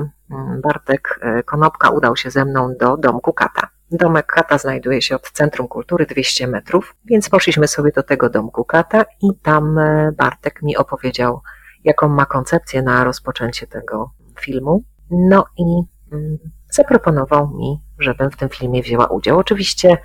Bartek 0.63 1.21
y, 1.39 1.43
Konopka 1.43 1.91
udał 1.91 2.17
się 2.17 2.31
ze 2.31 2.45
mną 2.45 2.75
do 2.81 2.97
domku 2.97 3.33
Kata. 3.33 3.69
Domek 3.91 4.27
Kata 4.27 4.59
znajduje 4.59 5.03
się 5.03 5.17
od 5.17 5.31
Centrum 5.31 5.69
Kultury 5.69 6.07
200 6.07 6.47
metrów, 6.47 6.97
więc 7.05 7.29
poszliśmy 7.29 7.69
sobie 7.69 7.91
do 7.93 8.03
tego 8.03 8.31
domku 8.31 8.65
Kata 8.65 9.05
i 9.23 9.29
tam 9.43 9.79
e, 9.79 10.13
Bartek 10.17 10.63
mi 10.63 10.77
opowiedział, 10.77 11.41
jaką 11.85 12.09
ma 12.09 12.27
koncepcję 12.27 12.83
na 12.83 13.05
rozpoczęcie 13.05 13.67
tego 13.67 14.11
filmu. 14.41 14.85
No 15.11 15.45
i 15.57 15.83
mm, 16.13 16.39
zaproponował 16.71 17.51
mi, 17.57 17.81
żebym 17.99 18.31
w 18.31 18.37
tym 18.37 18.49
filmie 18.49 18.83
wzięła 18.83 19.07
udział. 19.07 19.39
Oczywiście 19.39 19.99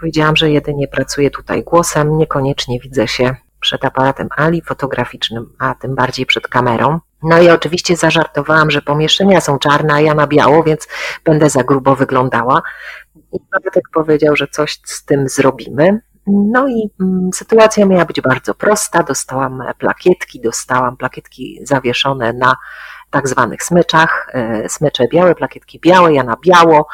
powiedziałam, 0.00 0.36
że 0.36 0.50
jedynie 0.50 0.88
pracuję 0.88 1.30
tutaj 1.30 1.64
głosem, 1.64 2.18
niekoniecznie 2.18 2.80
widzę 2.80 3.08
się 3.08 3.36
przed 3.60 3.84
aparatem 3.84 4.28
Ali 4.36 4.62
fotograficznym, 4.62 5.52
a 5.58 5.74
tym 5.74 5.94
bardziej 5.94 6.26
przed 6.26 6.48
kamerą. 6.48 7.00
No 7.22 7.38
i 7.38 7.50
oczywiście 7.50 7.96
zażartowałam, 7.96 8.70
że 8.70 8.82
pomieszczenia 8.82 9.40
są 9.40 9.58
czarne, 9.58 9.94
a 9.94 10.00
ja 10.00 10.14
na 10.14 10.26
biało, 10.26 10.62
więc 10.62 10.88
będę 11.24 11.50
za 11.50 11.64
grubo 11.64 11.96
wyglądała. 11.96 12.62
I 13.32 13.38
Bartek 13.52 13.84
powiedział, 13.92 14.36
że 14.36 14.46
coś 14.48 14.80
z 14.84 15.04
tym 15.04 15.28
zrobimy. 15.28 16.00
No 16.26 16.68
i 16.68 16.90
mm, 17.00 17.30
sytuacja 17.34 17.86
miała 17.86 18.04
być 18.04 18.20
bardzo 18.20 18.54
prosta. 18.54 19.02
Dostałam 19.02 19.62
plakietki, 19.78 20.40
dostałam 20.40 20.96
plakietki 20.96 21.60
zawieszone 21.62 22.32
na 22.32 22.56
tak 23.10 23.28
zwanych 23.28 23.62
smyczach, 23.62 24.30
e, 24.32 24.68
smycze 24.68 25.04
białe, 25.12 25.34
plakietki 25.34 25.80
białe, 25.80 26.14
ja 26.14 26.22
na 26.22 26.36
biało, 26.46 26.88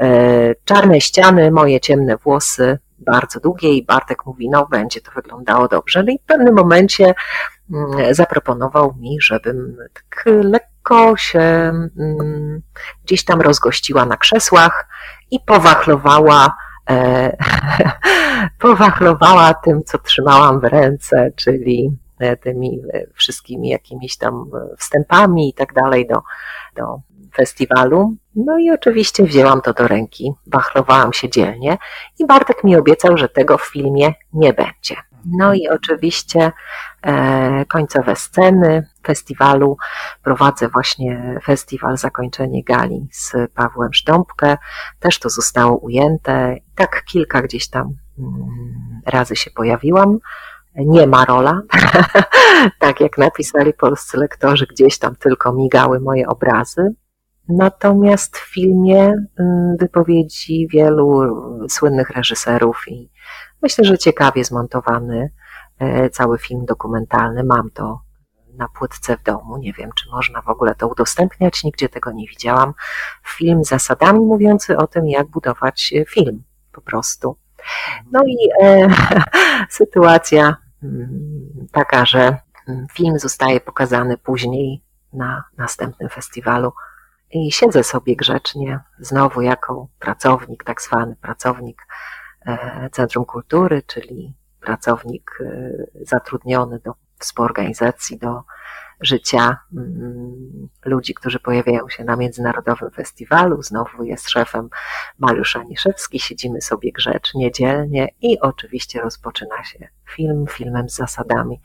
e, 0.00 0.54
czarne 0.64 1.00
ściany, 1.00 1.50
moje 1.50 1.80
ciemne 1.80 2.16
włosy, 2.16 2.78
bardzo 2.98 3.40
długie 3.40 3.74
i 3.74 3.84
Bartek 3.84 4.26
mówi, 4.26 4.50
no 4.50 4.66
będzie 4.66 5.00
to 5.00 5.10
wyglądało 5.12 5.68
dobrze. 5.68 6.02
No 6.02 6.12
i 6.12 6.18
w 6.18 6.26
pewnym 6.26 6.54
momencie 6.54 7.14
zaproponował 8.10 8.94
mi, 8.98 9.16
żebym 9.20 9.76
tak 9.94 10.24
lekko 10.42 11.16
się 11.16 11.40
mm, 11.40 12.62
gdzieś 13.04 13.24
tam 13.24 13.40
rozgościła 13.40 14.04
na 14.04 14.16
krzesłach 14.16 14.88
i 15.30 15.40
powachlowała 15.40 16.56
e, 16.90 17.36
powachlowała 18.60 19.54
tym, 19.54 19.84
co 19.84 19.98
trzymałam 19.98 20.60
w 20.60 20.64
ręce, 20.64 21.30
czyli 21.36 21.90
e, 22.18 22.36
tymi 22.36 22.80
e, 22.92 23.06
wszystkimi 23.14 23.68
jakimiś 23.68 24.16
tam 24.16 24.50
wstępami 24.78 25.48
i 25.48 25.54
tak 25.54 25.72
dalej 25.72 26.06
do, 26.06 26.22
do 26.76 27.00
festiwalu. 27.36 28.14
No 28.36 28.58
i 28.58 28.70
oczywiście 28.70 29.24
wzięłam 29.24 29.60
to 29.60 29.72
do 29.72 29.88
ręki, 29.88 30.32
wachlowałam 30.46 31.12
się 31.12 31.28
dzielnie 31.28 31.78
i 32.18 32.26
Bartek 32.26 32.64
mi 32.64 32.76
obiecał, 32.76 33.16
że 33.16 33.28
tego 33.28 33.58
w 33.58 33.64
filmie 33.64 34.14
nie 34.32 34.52
będzie. 34.52 34.96
No 35.30 35.54
i 35.54 35.68
oczywiście 35.68 36.52
e, 37.02 37.64
końcowe 37.64 38.16
sceny 38.16 38.86
festiwalu. 39.06 39.76
Prowadzę 40.22 40.68
właśnie 40.68 41.40
festiwal 41.44 41.96
Zakończenie 41.96 42.64
Gali 42.64 43.08
z 43.12 43.32
Pawłem 43.54 43.92
Sztąpkę. 43.92 44.56
Też 45.00 45.18
to 45.18 45.30
zostało 45.30 45.76
ujęte. 45.76 46.56
Tak 46.74 47.04
kilka 47.04 47.42
gdzieś 47.42 47.68
tam 47.68 47.94
mm, 48.18 49.02
razy 49.06 49.36
się 49.36 49.50
pojawiłam. 49.50 50.18
Nie 50.76 51.06
ma 51.06 51.24
rola, 51.24 51.60
tak 52.78 53.00
jak 53.00 53.18
napisali 53.18 53.72
polscy 53.74 54.18
lektorzy, 54.18 54.66
gdzieś 54.66 54.98
tam 54.98 55.16
tylko 55.16 55.52
migały 55.52 56.00
moje 56.00 56.28
obrazy. 56.28 56.94
Natomiast 57.48 58.38
w 58.38 58.52
filmie 58.54 59.14
mm, 59.38 59.76
wypowiedzi 59.80 60.68
wielu 60.72 61.20
słynnych 61.68 62.10
reżyserów 62.10 62.84
i 62.88 63.10
myślę, 63.62 63.84
że 63.84 63.98
ciekawie 63.98 64.44
zmontowany 64.44 65.30
e, 65.78 66.10
cały 66.10 66.38
film 66.38 66.64
dokumentalny. 66.64 67.44
Mam 67.44 67.70
to 67.70 68.00
na 68.58 68.68
płytce 68.68 69.16
w 69.16 69.22
domu. 69.22 69.56
Nie 69.56 69.72
wiem, 69.72 69.90
czy 69.96 70.10
można 70.10 70.42
w 70.42 70.48
ogóle 70.48 70.74
to 70.74 70.88
udostępniać, 70.88 71.64
nigdzie 71.64 71.88
tego 71.88 72.12
nie 72.12 72.26
widziałam. 72.28 72.74
Film 73.26 73.64
zasadami 73.64 74.20
mówiący 74.20 74.76
o 74.76 74.86
tym, 74.86 75.08
jak 75.08 75.26
budować 75.26 75.92
e, 75.96 76.04
film 76.04 76.42
po 76.72 76.80
prostu. 76.80 77.36
No 78.12 78.22
i 78.26 78.36
e, 78.62 78.88
sytuacja 79.70 80.56
mm, 80.82 81.68
taka, 81.72 82.06
że 82.06 82.36
mm, 82.68 82.86
film 82.92 83.18
zostaje 83.18 83.60
pokazany 83.60 84.18
później 84.18 84.82
na 85.12 85.44
następnym 85.58 86.08
festiwalu 86.08 86.72
i 87.30 87.52
siedzę 87.52 87.84
sobie 87.84 88.16
grzecznie, 88.16 88.80
znowu 88.98 89.42
jako 89.42 89.88
pracownik, 89.98 90.64
tak 90.64 90.82
zwany 90.82 91.16
pracownik 91.16 91.82
Centrum 92.92 93.24
Kultury, 93.24 93.82
czyli 93.86 94.34
pracownik 94.60 95.38
e, 95.40 95.70
zatrudniony 96.04 96.78
do 96.78 96.94
współorganizacji, 97.18 98.18
do 98.18 98.42
życia 99.00 99.58
mm, 99.76 100.68
ludzi, 100.84 101.14
którzy 101.14 101.40
pojawiają 101.40 101.88
się 101.88 102.04
na 102.04 102.16
Międzynarodowym 102.16 102.90
Festiwalu. 102.90 103.62
Znowu 103.62 104.04
jest 104.04 104.28
szefem 104.28 104.68
Mariusz 105.18 105.56
Aniszewski, 105.56 106.20
siedzimy 106.20 106.60
sobie 106.60 106.92
grzecznie, 106.92 107.52
dzielnie 107.52 108.08
i 108.20 108.40
oczywiście 108.40 109.00
rozpoczyna 109.00 109.64
się 109.64 109.88
film, 110.10 110.46
filmem 110.50 110.88
z 110.88 110.94
zasadami. 110.94 111.60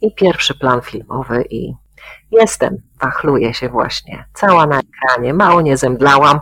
I 0.00 0.14
pierwszy 0.14 0.58
plan 0.58 0.80
filmowy 0.80 1.44
i 1.50 1.74
Jestem, 2.30 2.82
wachluję 3.00 3.54
się 3.54 3.68
właśnie. 3.68 4.24
Cała 4.32 4.66
na 4.66 4.80
ekranie, 4.80 5.34
mało 5.34 5.60
nie 5.60 5.76
zemdlałam. 5.76 6.40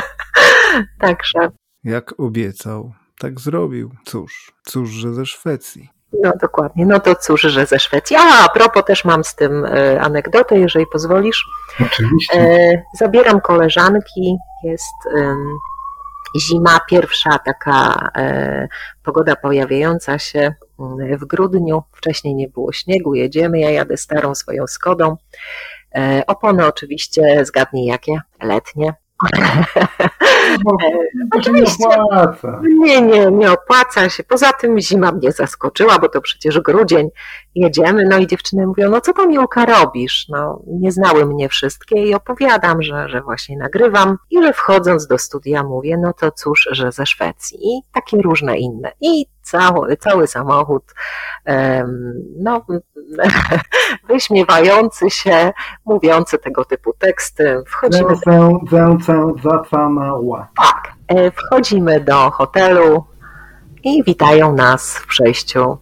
Także. 1.00 1.50
Jak 1.86 2.20
obiecał, 2.20 2.92
tak 3.18 3.40
zrobił. 3.40 3.90
Cóż, 4.04 4.52
cóż, 4.64 4.90
że 4.90 5.14
ze 5.14 5.26
Szwecji. 5.26 5.88
No 6.22 6.32
dokładnie, 6.40 6.86
no 6.86 7.00
to 7.00 7.14
cóż, 7.14 7.40
że 7.40 7.66
ze 7.66 7.78
Szwecji. 7.78 8.16
A, 8.16 8.44
a 8.44 8.48
propos 8.48 8.84
też 8.84 9.04
mam 9.04 9.24
z 9.24 9.34
tym 9.34 9.64
e, 9.64 10.00
anegdotę, 10.00 10.58
jeżeli 10.58 10.86
pozwolisz. 10.92 11.44
Oczywiście. 11.86 12.40
E, 12.40 12.82
zabieram 12.98 13.40
koleżanki, 13.40 14.36
jest 14.64 14.94
zima, 16.40 16.80
pierwsza 16.90 17.38
taka 17.38 18.10
e, 18.16 18.68
pogoda 19.02 19.36
pojawiająca 19.36 20.18
się 20.18 20.54
mm, 20.80 21.18
w 21.18 21.24
grudniu. 21.24 21.82
Wcześniej 21.92 22.34
nie 22.34 22.48
było 22.48 22.72
śniegu, 22.72 23.14
jedziemy. 23.14 23.60
Ja 23.60 23.70
jadę 23.70 23.96
starą 23.96 24.34
swoją 24.34 24.66
Skodą. 24.66 25.16
E, 25.94 26.22
opony 26.26 26.66
oczywiście, 26.66 27.44
zgadnij 27.44 27.86
jakie? 27.86 28.20
Letnie. 28.42 28.94
Oczywiście. 31.38 31.84
Nie, 32.78 33.02
nie, 33.02 33.30
nie 33.30 33.52
opłaca 33.52 34.08
się. 34.08 34.24
Poza 34.24 34.52
tym 34.52 34.80
zima 34.80 35.12
mnie 35.12 35.32
zaskoczyła, 35.32 35.98
bo 35.98 36.08
to 36.08 36.20
przecież 36.20 36.60
grudzień. 36.60 37.08
Jedziemy, 37.54 38.04
no 38.10 38.18
i 38.18 38.26
dziewczyny 38.26 38.66
mówią, 38.66 38.90
no 38.90 39.00
co 39.00 39.12
tam 39.12 39.32
Julka 39.32 39.66
robisz? 39.66 40.26
No, 40.28 40.62
nie 40.66 40.92
znały 40.92 41.26
mnie 41.26 41.48
wszystkie 41.48 42.06
i 42.06 42.14
opowiadam, 42.14 42.82
że, 42.82 43.08
że 43.08 43.20
właśnie 43.20 43.56
nagrywam 43.56 44.16
i 44.30 44.42
że 44.42 44.52
wchodząc 44.52 45.06
do 45.06 45.18
studia 45.18 45.62
mówię, 45.62 45.98
no 45.98 46.12
to 46.12 46.30
cóż, 46.30 46.68
że 46.70 46.92
ze 46.92 47.06
Szwecji 47.06 47.58
i 47.62 47.80
takie 47.92 48.16
różne 48.16 48.58
inne. 48.58 48.92
I 49.00 49.26
cały, 49.46 49.96
cały 49.96 50.26
samochód, 50.26 50.84
no, 52.38 52.66
wyśmiewający 54.08 55.10
się, 55.10 55.52
mówiący 55.84 56.38
tego 56.38 56.64
typu 56.64 56.92
teksty. 56.98 57.62
Wchodzimy 57.66 58.14
do... 58.26 58.50
Tak, 60.56 60.92
e, 61.08 61.30
wchodzimy 61.30 62.00
do 62.00 62.30
hotelu 62.30 63.04
i 63.84 64.04
witają 64.04 64.52
nas 64.52 64.98
w 64.98 65.06
przejściu 65.06 65.78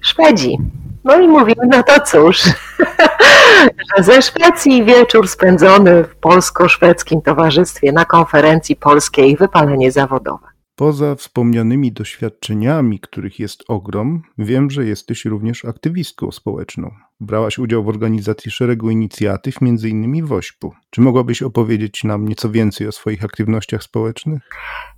Szwedzi. 0.00 0.58
No 1.04 1.20
i 1.20 1.28
mówimy, 1.28 1.66
no 1.68 1.82
to 1.82 2.00
cóż, 2.00 2.42
że 3.96 4.02
ze 4.02 4.22
Szwecji 4.22 4.84
wieczór 4.84 5.28
spędzony 5.28 6.04
w 6.04 6.16
polsko-szwedzkim 6.16 7.22
towarzystwie 7.22 7.92
na 7.92 8.04
konferencji 8.04 8.76
polskiej 8.76 9.36
wypalenie 9.36 9.92
zawodowe. 9.92 10.57
Poza 10.78 11.14
wspomnianymi 11.14 11.92
doświadczeniami, 11.92 13.00
których 13.00 13.38
jest 13.38 13.64
ogrom, 13.68 14.22
wiem, 14.38 14.70
że 14.70 14.84
jesteś 14.84 15.24
również 15.24 15.64
aktywistką 15.64 16.32
społeczną. 16.32 16.90
Brałaś 17.20 17.58
udział 17.58 17.84
w 17.84 17.88
organizacji 17.88 18.50
szeregu 18.50 18.90
inicjatyw, 18.90 19.54
m.in. 19.62 20.26
w 20.26 20.32
Ośpu. 20.32 20.72
Czy 20.90 21.00
mogłabyś 21.00 21.42
opowiedzieć 21.42 22.04
nam 22.04 22.28
nieco 22.28 22.50
więcej 22.50 22.88
o 22.88 22.92
swoich 22.92 23.24
aktywnościach 23.24 23.82
społecznych? 23.82 24.42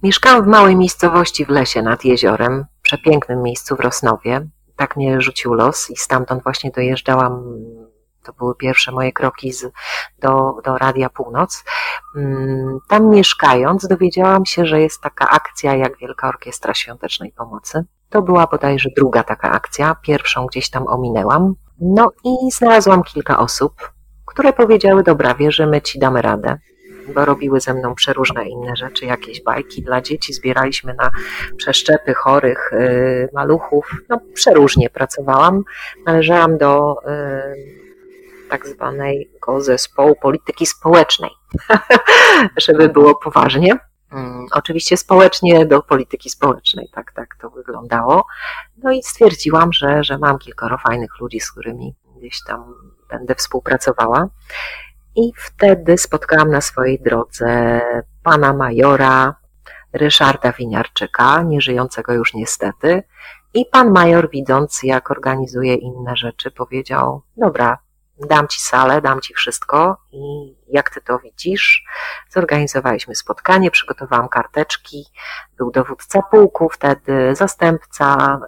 Mieszkałam 0.03 0.45
w 0.45 0.49
małej 0.49 0.77
miejscowości 0.77 1.45
w 1.45 1.49
lesie 1.49 1.83
nad 1.83 2.05
jeziorem, 2.05 2.65
przepięknym 2.83 3.43
miejscu 3.43 3.77
w 3.77 3.81
Rosnowie. 3.81 4.49
Tak 4.77 4.97
mnie 4.97 5.21
rzucił 5.21 5.55
los 5.55 5.91
i 5.91 5.97
stamtąd 5.97 6.43
właśnie 6.43 6.71
dojeżdżałam 6.71 7.43
to 8.25 8.33
były 8.33 8.55
pierwsze 8.55 8.93
moje 8.93 9.13
kroki 9.13 9.53
z, 9.53 9.73
do, 10.19 10.55
do 10.65 10.79
Radia 10.79 11.11
Północ. 11.11 11.65
Mm, 12.17 12.79
tam 12.89 13.09
mieszkając, 13.11 13.89
dowiedziałam 13.89 14.47
się, 14.47 14.67
że 14.67 14.81
jest 14.81 15.01
taka 15.01 15.29
akcja 15.29 15.77
jak 15.77 15.99
Wielka 15.99 16.29
Orkiestra 16.29 16.75
Świątecznej 16.75 17.33
Pomocy. 17.33 17.85
To 18.11 18.23
była 18.23 18.47
bodajże 18.47 18.89
druga 18.97 19.23
taka 19.23 19.51
akcja, 19.51 19.97
pierwszą 20.03 20.47
gdzieś 20.47 20.71
tam 20.71 20.87
ominęłam. 20.87 21.55
No 21.81 22.11
i 22.25 22.51
znalazłam 22.51 23.03
kilka 23.03 23.39
osób, 23.39 23.93
które 24.27 24.53
powiedziały: 24.53 25.03
Dobra, 25.03 25.35
wierzymy 25.35 25.83
ci, 25.83 25.99
damy 25.99 26.23
radę 26.23 26.59
bo 27.15 27.25
robiły 27.25 27.61
ze 27.61 27.75
mną 27.75 27.95
przeróżne 27.95 28.49
inne 28.49 28.77
rzeczy, 28.77 29.07
jakieś 29.07 29.43
bajki 29.43 29.83
dla 29.83 30.01
dzieci, 30.01 30.33
zbieraliśmy 30.33 30.95
na 30.95 31.11
przeszczepy 31.57 32.15
chorych 32.15 32.73
y, 32.73 33.29
maluchów. 33.33 33.91
No, 34.09 34.21
przeróżnie 34.35 34.91
pracowałam. 34.91 35.63
Należałam 36.07 36.59
do 36.59 36.97
y, 37.07 37.90
tak 38.51 38.69
zwanego 38.69 39.61
zespołu 39.61 40.17
polityki 40.23 40.67
społecznej, 40.67 41.31
żeby 42.67 42.89
było 42.89 43.15
poważnie. 43.15 43.79
Mm, 44.13 44.47
oczywiście 44.53 44.97
społecznie 44.97 45.67
do 45.67 45.83
polityki 45.83 46.31
społecznej, 46.31 46.89
tak, 46.95 47.13
tak 47.13 47.37
to 47.41 47.51
wyglądało. 47.51 48.27
No 48.83 48.93
i 48.93 49.03
stwierdziłam, 49.03 49.73
że, 49.73 50.05
że 50.05 50.19
mam 50.19 50.39
kilkoro 50.39 50.79
fajnych 50.79 51.21
ludzi, 51.21 51.41
z 51.41 51.51
którymi 51.53 51.95
gdzieś 52.17 52.45
tam 52.47 52.75
będę 53.11 53.35
współpracowała. 53.35 54.29
I 55.17 55.33
wtedy 55.37 55.99
spotkałam 55.99 56.51
na 56.51 56.61
swojej 56.61 57.01
drodze 57.01 57.81
pana 58.23 58.53
majora 58.53 59.35
Ryszarda 59.93 60.53
Winiarczyka, 60.53 61.43
nieżyjącego 61.43 62.13
już 62.13 62.35
niestety. 62.35 63.03
I 63.55 63.67
pan 63.67 63.91
major, 63.91 64.31
widząc 64.31 64.83
jak 64.83 65.11
organizuje 65.11 65.75
inne 65.75 66.17
rzeczy, 66.17 66.51
powiedział: 66.51 67.23
Dobra, 67.37 67.79
dam 68.29 68.49
ci 68.49 68.61
salę, 68.61 69.01
dam 69.01 69.21
ci 69.21 69.35
wszystko 69.35 69.97
i 70.13 70.55
jak 70.69 70.91
ty 70.91 71.01
to 71.01 71.19
widzisz? 71.19 71.85
Zorganizowaliśmy 72.29 73.15
spotkanie, 73.15 73.71
przygotowałam 73.71 74.29
karteczki, 74.29 75.05
był 75.57 75.71
dowódca 75.71 76.23
pułku 76.23 76.69
wtedy, 76.69 77.35
zastępca, 77.35 78.41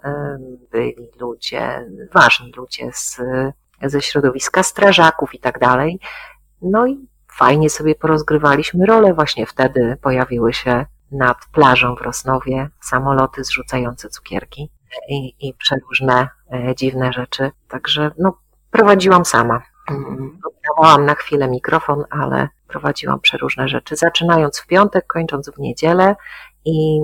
byli 0.71 1.11
ludzie, 1.21 1.87
ważni 2.12 2.52
ludzie 2.57 2.91
z, 2.93 3.21
ze 3.83 4.02
środowiska 4.02 4.62
strażaków 4.62 5.35
i 5.35 5.38
tak 5.38 5.59
dalej. 5.59 6.00
No 6.63 6.87
i 6.87 7.08
fajnie 7.32 7.71
sobie 7.71 7.95
porozgrywaliśmy 7.95 8.87
role. 8.87 9.15
Właśnie 9.15 9.47
wtedy 9.47 9.97
pojawiły 10.02 10.52
się 10.52 10.87
nad 11.11 11.39
plażą 11.52 11.95
w 11.95 12.00
Rosnowie 12.00 12.69
samoloty 12.80 13.45
zrzucające 13.45 14.08
cukierki 14.08 14.71
i, 15.08 15.49
i 15.49 15.54
przeróżne 15.54 16.28
e, 16.52 16.75
dziwne 16.75 17.13
rzeczy. 17.13 17.50
Także 17.69 18.11
no, 18.19 18.39
prowadziłam 18.73 19.25
sama. 19.25 19.63
Oddawałam 20.45 21.06
na 21.06 21.15
chwilę 21.15 21.49
mikrofon, 21.49 22.04
ale 22.11 22.49
prowadziłam 22.69 23.21
przeróżne 23.21 23.69
rzeczy, 23.69 23.97
zaczynając 23.97 24.58
w 24.58 24.67
piątek, 24.67 25.06
kończąc 25.06 25.50
w 25.50 25.58
niedzielę. 25.58 26.17
I 26.65 27.00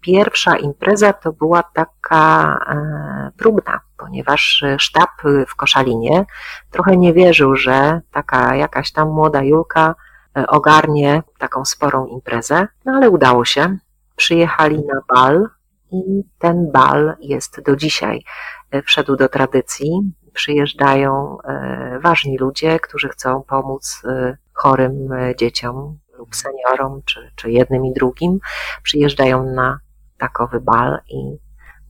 pierwsza 0.00 0.56
impreza 0.56 1.12
to 1.12 1.32
była 1.32 1.62
taka 1.62 2.58
e, 2.68 3.30
próbna, 3.36 3.80
ponieważ 3.96 4.64
sztab 4.78 5.10
w 5.48 5.54
Koszalinie 5.56 6.24
trochę 6.70 6.96
nie 6.96 7.12
wierzył, 7.12 7.56
że 7.56 8.00
taka 8.12 8.56
jakaś 8.56 8.92
tam 8.92 9.08
młoda 9.08 9.42
Julka 9.42 9.94
e, 10.36 10.46
ogarnie 10.46 11.22
taką 11.38 11.64
sporą 11.64 12.06
imprezę, 12.06 12.68
no 12.84 12.92
ale 12.92 13.10
udało 13.10 13.44
się. 13.44 13.76
Przyjechali 14.16 14.76
na 14.76 15.00
bal 15.14 15.48
i 15.92 16.24
ten 16.38 16.72
bal 16.72 17.16
jest 17.20 17.62
do 17.62 17.76
dzisiaj. 17.76 18.24
E, 18.70 18.82
wszedł 18.82 19.16
do 19.16 19.28
tradycji 19.28 20.12
przyjeżdżają 20.32 21.38
e, 21.44 21.98
ważni 22.02 22.38
ludzie, 22.38 22.80
którzy 22.80 23.08
chcą 23.08 23.42
pomóc 23.42 24.02
e, 24.04 24.36
chorym 24.52 25.12
e, 25.12 25.36
dzieciom 25.36 25.98
lub 26.18 26.36
seniorom, 26.36 27.02
czy, 27.04 27.30
czy 27.36 27.50
jednym 27.50 27.86
i 27.86 27.92
drugim. 27.92 28.38
Przyjeżdżają 28.82 29.44
na 29.44 29.78
takowy 30.18 30.60
bal 30.60 31.00
i 31.08 31.38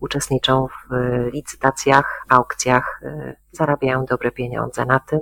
uczestniczą 0.01 0.67
w 0.67 0.95
licytacjach, 1.33 2.25
aukcjach, 2.29 3.01
zarabiają 3.53 4.05
dobre 4.05 4.31
pieniądze 4.31 4.85
na 4.87 5.01
tym 5.01 5.21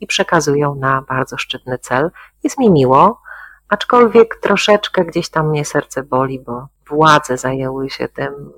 i 0.00 0.06
przekazują 0.06 0.74
na 0.74 1.02
bardzo 1.02 1.38
szczytny 1.38 1.78
cel. 1.78 2.10
Jest 2.44 2.58
mi 2.58 2.70
miło, 2.70 3.20
aczkolwiek 3.68 4.36
troszeczkę 4.36 5.04
gdzieś 5.04 5.28
tam 5.30 5.48
mnie 5.48 5.64
serce 5.64 6.02
boli, 6.02 6.40
bo 6.40 6.68
władze 6.88 7.38
zajęły 7.38 7.90
się 7.90 8.08
tym 8.08 8.52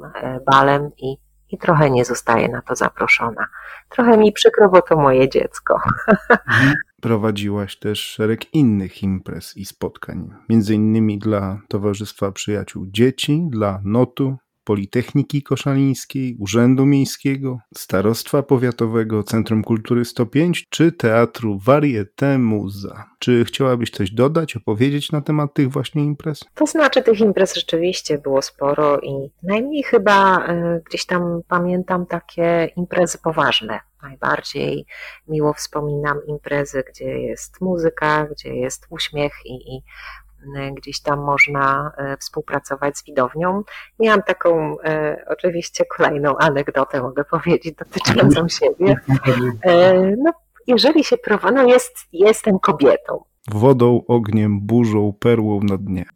balem 0.47 0.90
i 0.97 1.16
i 1.50 1.58
trochę 1.58 1.90
nie 1.90 2.04
zostaje 2.04 2.48
na 2.48 2.62
to 2.62 2.76
zaproszona. 2.76 3.46
Trochę 3.88 4.16
mi 4.18 4.32
przykro, 4.32 4.68
bo 4.68 4.82
to 4.82 4.96
moje 4.96 5.28
dziecko. 5.28 5.80
Mhm. 6.28 6.74
Prowadziłaś 7.02 7.78
też 7.78 8.00
szereg 8.00 8.54
innych 8.54 9.02
imprez 9.02 9.56
i 9.56 9.64
spotkań, 9.64 10.30
między 10.48 10.74
innymi 10.74 11.18
dla 11.18 11.61
Towarzystwa 11.68 12.32
Przyjaciół 12.32 12.87
Dzieci, 12.87 13.42
dla 13.50 13.80
NOTU, 13.84 14.37
Politechniki 14.68 15.42
Koszalińskiej, 15.42 16.37
Urzędu 16.38 16.87
Miejskiego, 16.87 17.59
Starostwa 17.76 18.42
Powiatowego, 18.42 19.22
Centrum 19.22 19.64
Kultury 19.64 20.04
105 20.04 20.66
czy 20.70 20.92
Teatru 20.92 21.59
Varieté 21.59 22.38
Muza. 22.38 23.04
Czy 23.18 23.44
chciałabyś 23.44 23.90
coś 23.90 24.11
dodać, 24.11 24.57
opowiedzieć 24.57 25.12
na 25.12 25.20
temat 25.20 25.54
tych 25.54 25.70
właśnie 25.70 26.04
imprez? 26.04 26.44
To 26.54 26.66
znaczy 26.66 27.02
tych 27.02 27.20
imprez 27.20 27.54
rzeczywiście 27.54 28.18
było 28.18 28.42
sporo 28.42 29.00
i 29.00 29.31
najmniej 29.42 29.83
chyba 29.83 30.46
y, 30.48 30.83
gdzieś 30.87 31.07
tam 31.07 31.40
pamiętam 31.48 32.07
takie 32.07 32.70
imprezy 32.76 33.18
poważne. 33.18 33.81
Najbardziej 34.02 34.87
miło 35.28 35.52
wspominam 35.52 36.18
imprezy, 36.26 36.85
gdzie 36.92 37.04
jest 37.04 37.61
muzyka, 37.61 38.26
gdzie 38.26 38.54
jest 38.54 38.87
uśmiech 38.90 39.33
i, 39.44 39.76
i 39.76 39.83
gdzieś 40.77 41.01
tam 41.01 41.18
można 41.18 41.92
e, 41.96 42.16
współpracować 42.16 42.98
z 42.98 43.05
widownią. 43.05 43.62
Miałam 44.01 44.22
taką 44.22 44.81
e, 44.81 45.24
oczywiście 45.29 45.85
kolejną 45.96 46.37
anegdotę, 46.37 47.03
mogę 47.03 47.24
powiedzieć, 47.24 47.77
dotyczącą 47.77 48.48
siebie. 48.59 48.96
No, 50.24 50.33
jeżeli 50.66 51.05
się 51.05 51.16
prowadzi, 51.16 51.55
no 51.55 51.62
jest, 51.62 51.96
jestem 52.12 52.59
kobietą. 52.59 53.24
Wodą, 53.51 54.03
ogniem, 54.09 54.61
burzą, 54.61 55.12
perłą 55.20 55.61
na 55.62 55.77
dnie. 55.77 56.05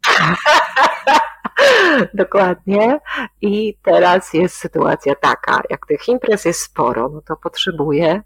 Dokładnie. 2.13 2.99
I 3.41 3.77
teraz 3.83 4.33
jest 4.33 4.55
sytuacja 4.55 5.15
taka, 5.15 5.61
jak 5.69 5.87
tych 5.87 6.07
imprez 6.07 6.45
jest 6.45 6.59
sporo, 6.59 7.09
no 7.09 7.21
to 7.21 7.35
potrzebuję 7.35 8.21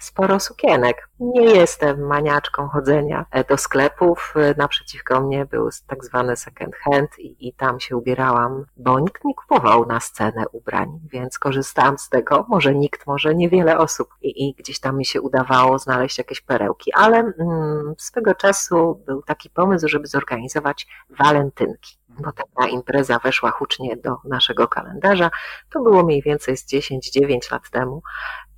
sporo 0.00 0.40
sukienek. 0.40 1.08
Nie 1.20 1.44
jestem 1.44 2.06
maniaczką 2.06 2.68
chodzenia 2.68 3.26
do 3.48 3.56
sklepów. 3.56 4.34
Naprzeciwko 4.56 5.20
mnie 5.20 5.46
był 5.46 5.68
tak 5.86 6.04
zwany 6.04 6.36
second 6.36 6.76
hand 6.76 7.18
i, 7.18 7.48
i 7.48 7.52
tam 7.52 7.80
się 7.80 7.96
ubierałam, 7.96 8.64
bo 8.76 9.00
nikt 9.00 9.24
nie 9.24 9.34
kupował 9.34 9.86
na 9.86 10.00
scenę 10.00 10.44
ubrań, 10.52 11.00
więc 11.12 11.38
korzystałam 11.38 11.98
z 11.98 12.08
tego. 12.08 12.46
Może 12.48 12.74
nikt, 12.74 13.06
może 13.06 13.34
niewiele 13.34 13.78
osób 13.78 14.08
i, 14.22 14.48
i 14.48 14.54
gdzieś 14.54 14.80
tam 14.80 14.98
mi 14.98 15.04
się 15.04 15.20
udawało 15.20 15.78
znaleźć 15.78 16.18
jakieś 16.18 16.40
perełki, 16.40 16.92
ale 16.94 17.18
mm, 17.18 17.94
swego 17.98 18.34
czasu 18.34 19.02
był 19.06 19.22
taki 19.22 19.50
pomysł, 19.50 19.88
żeby 19.88 20.06
zorganizować 20.06 20.86
walentynki 21.10 21.99
bo 22.18 22.32
taka 22.32 22.68
impreza 22.68 23.18
weszła 23.18 23.50
hucznie 23.50 23.96
do 23.96 24.16
naszego 24.24 24.68
kalendarza. 24.68 25.30
To 25.72 25.82
było 25.82 26.02
mniej 26.02 26.22
więcej 26.22 26.56
z 26.56 26.66
10-9 26.66 27.52
lat 27.52 27.70
temu 27.70 28.02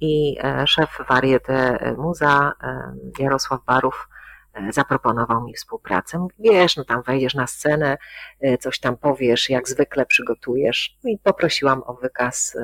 i 0.01 0.39
e, 0.43 0.67
szef 0.67 0.99
Varieté 1.09 1.79
Muza, 1.99 2.53
e, 2.63 2.95
Jarosław 3.19 3.65
Barów, 3.65 4.09
e, 4.55 4.73
zaproponował 4.73 5.45
mi 5.45 5.55
współpracę. 5.55 6.27
Wiesz, 6.39 6.77
no 6.77 6.85
tam 6.85 7.03
wejdziesz 7.03 7.35
na 7.35 7.47
scenę, 7.47 7.99
e, 8.41 8.59
coś 8.59 8.81
tam 8.81 8.97
powiesz, 8.97 9.51
jak 9.51 9.69
zwykle 9.69 10.07
przygotujesz. 10.07 10.99
No 11.05 11.11
i 11.11 11.19
poprosiłam 11.19 11.83
o 11.87 11.95
wykaz, 11.95 12.57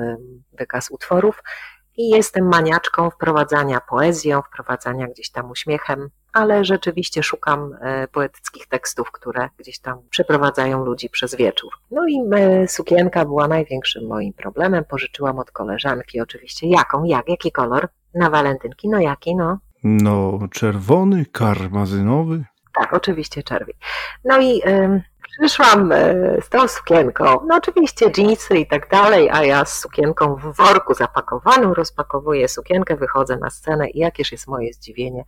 wykaz 0.53 0.91
utworów 0.91 1.43
i 1.97 2.09
jestem 2.09 2.47
maniaczką 2.47 3.09
wprowadzania 3.09 3.81
poezją, 3.89 4.41
wprowadzania 4.41 5.07
gdzieś 5.07 5.31
tam 5.31 5.51
uśmiechem, 5.51 6.09
ale 6.33 6.65
rzeczywiście 6.65 7.23
szukam 7.23 7.75
e, 7.81 8.07
poetyckich 8.07 8.67
tekstów, 8.67 9.11
które 9.11 9.49
gdzieś 9.57 9.79
tam 9.79 10.01
przeprowadzają 10.09 10.85
ludzi 10.85 11.09
przez 11.09 11.35
wieczór. 11.35 11.71
No 11.91 12.07
i 12.07 12.21
e, 12.35 12.67
sukienka 12.67 13.25
była 13.25 13.47
największym 13.47 14.07
moim 14.07 14.33
problemem. 14.33 14.85
Pożyczyłam 14.85 15.39
od 15.39 15.51
koleżanki 15.51 16.21
oczywiście. 16.21 16.67
Jaką? 16.67 17.03
Jak? 17.03 17.29
Jaki 17.29 17.51
kolor? 17.51 17.87
Na 18.13 18.29
walentynki? 18.29 18.89
No 18.89 18.99
jaki? 18.99 19.35
No? 19.35 19.57
No, 19.83 20.39
czerwony, 20.51 21.25
karmazynowy. 21.25 22.43
Tak, 22.73 22.93
oczywiście 22.93 23.43
czerwi. 23.43 23.73
No 24.25 24.41
i 24.41 24.61
Przyszłam 25.39 25.91
e, 25.91 26.13
z 26.41 26.49
tą 26.49 26.67
sukienką, 26.67 27.23
no 27.47 27.55
oczywiście 27.55 28.11
dżinsy 28.11 28.57
i 28.57 28.67
tak 28.67 28.89
dalej, 28.89 29.29
a 29.31 29.43
ja 29.43 29.65
z 29.65 29.79
sukienką 29.79 30.35
w 30.35 30.55
worku 30.55 30.93
zapakowaną 30.93 31.73
rozpakowuję 31.73 32.47
sukienkę, 32.47 32.95
wychodzę 32.95 33.37
na 33.37 33.49
scenę 33.49 33.89
i 33.89 33.99
jakież 33.99 34.31
jest 34.31 34.47
moje 34.47 34.73
zdziwienie, 34.73 35.25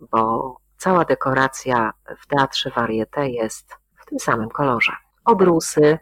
bo 0.00 0.56
cała 0.76 1.04
dekoracja 1.04 1.92
w 2.22 2.26
teatrze 2.26 2.70
Varieté 2.70 3.28
jest 3.28 3.76
w 3.96 4.06
tym 4.06 4.18
samym 4.18 4.48
kolorze. 4.48 4.92
Obrusy, 5.24 5.98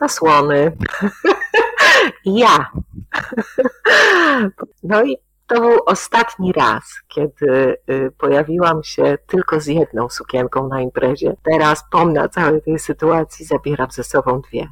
zasłony 0.00 0.76
ja. 2.24 2.70
No 4.82 5.04
i 5.04 5.16
to 5.46 5.60
był 5.60 5.78
ostatni 5.86 6.52
raz, 6.52 6.82
kiedy 7.08 7.76
y, 7.90 8.12
pojawiłam 8.18 8.84
się 8.84 9.18
tylko 9.26 9.60
z 9.60 9.66
jedną 9.66 10.08
sukienką 10.08 10.68
na 10.68 10.80
imprezie. 10.80 11.36
Teraz 11.42 11.84
pomna 11.90 12.28
całej 12.28 12.62
tej 12.62 12.78
sytuacji, 12.78 13.46
zabieram 13.46 13.90
ze 13.90 14.04
sobą 14.04 14.40
dwie 14.40 14.68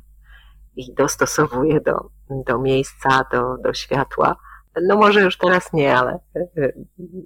i 0.77 0.95
dostosowuję 0.95 1.81
do, 1.81 2.11
do 2.31 2.59
miejsca, 2.59 3.25
do, 3.33 3.57
do 3.57 3.75
światła. 3.75 4.37
No 4.83 4.97
może 4.97 5.21
już 5.21 5.39
teraz 5.39 5.73
nie, 5.73 5.97
ale 5.97 6.19
y, 6.37 6.49
y, 6.59 6.75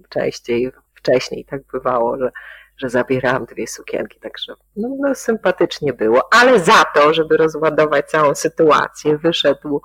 częściej, 0.09 0.73
wcześniej 1.01 1.45
tak 1.45 1.63
bywało, 1.73 2.19
że, 2.19 2.31
że 2.77 2.89
zabierałam 2.89 3.45
dwie 3.45 3.67
sukienki, 3.67 4.21
także 4.21 4.55
no, 4.77 4.89
no 5.01 5.15
sympatycznie 5.15 5.93
było. 5.93 6.29
Ale 6.33 6.61
za 6.61 6.85
to, 6.95 7.15
żeby 7.15 7.37
rozładować 7.37 8.11
całą 8.11 8.35
sytuację, 8.35 9.19
wyszedł 9.19 9.83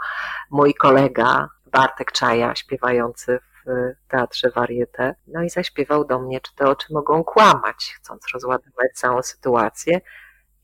mój 0.51 0.73
kolega 0.73 1.49
Bartek 1.65 2.11
Czaja, 2.11 2.55
śpiewający 2.55 3.39
w 3.65 3.95
teatrze 4.07 4.49
Varieté. 4.49 5.15
No 5.27 5.43
i 5.43 5.49
zaśpiewał 5.49 6.05
do 6.05 6.19
mnie, 6.19 6.41
czy 6.41 6.55
te 6.55 6.69
oczy 6.69 6.93
mogą 6.93 7.23
kłamać, 7.23 7.95
chcąc 7.97 8.23
rozładować 8.33 8.91
całą 8.93 9.21
sytuację. 9.21 10.01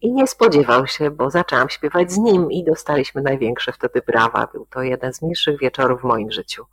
I 0.01 0.13
nie 0.13 0.27
spodziewał 0.27 0.87
się, 0.87 1.11
bo 1.11 1.29
zaczęłam 1.29 1.69
śpiewać 1.69 2.11
z 2.11 2.17
nim 2.17 2.51
i 2.51 2.63
dostaliśmy 2.63 3.21
największe 3.21 3.71
wtedy 3.71 4.01
brawa. 4.07 4.47
Był 4.53 4.65
to 4.65 4.81
jeden 4.81 5.13
z 5.13 5.21
milszych 5.21 5.59
wieczorów 5.59 6.01
w 6.01 6.03
moim 6.03 6.31
życiu. 6.31 6.65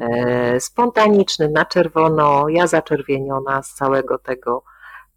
E, 0.00 0.60
spontaniczny, 0.60 1.48
na 1.48 1.64
czerwono, 1.64 2.48
ja 2.48 2.66
zaczerwieniona 2.66 3.62
z 3.62 3.74
całego 3.74 4.18
tego 4.18 4.62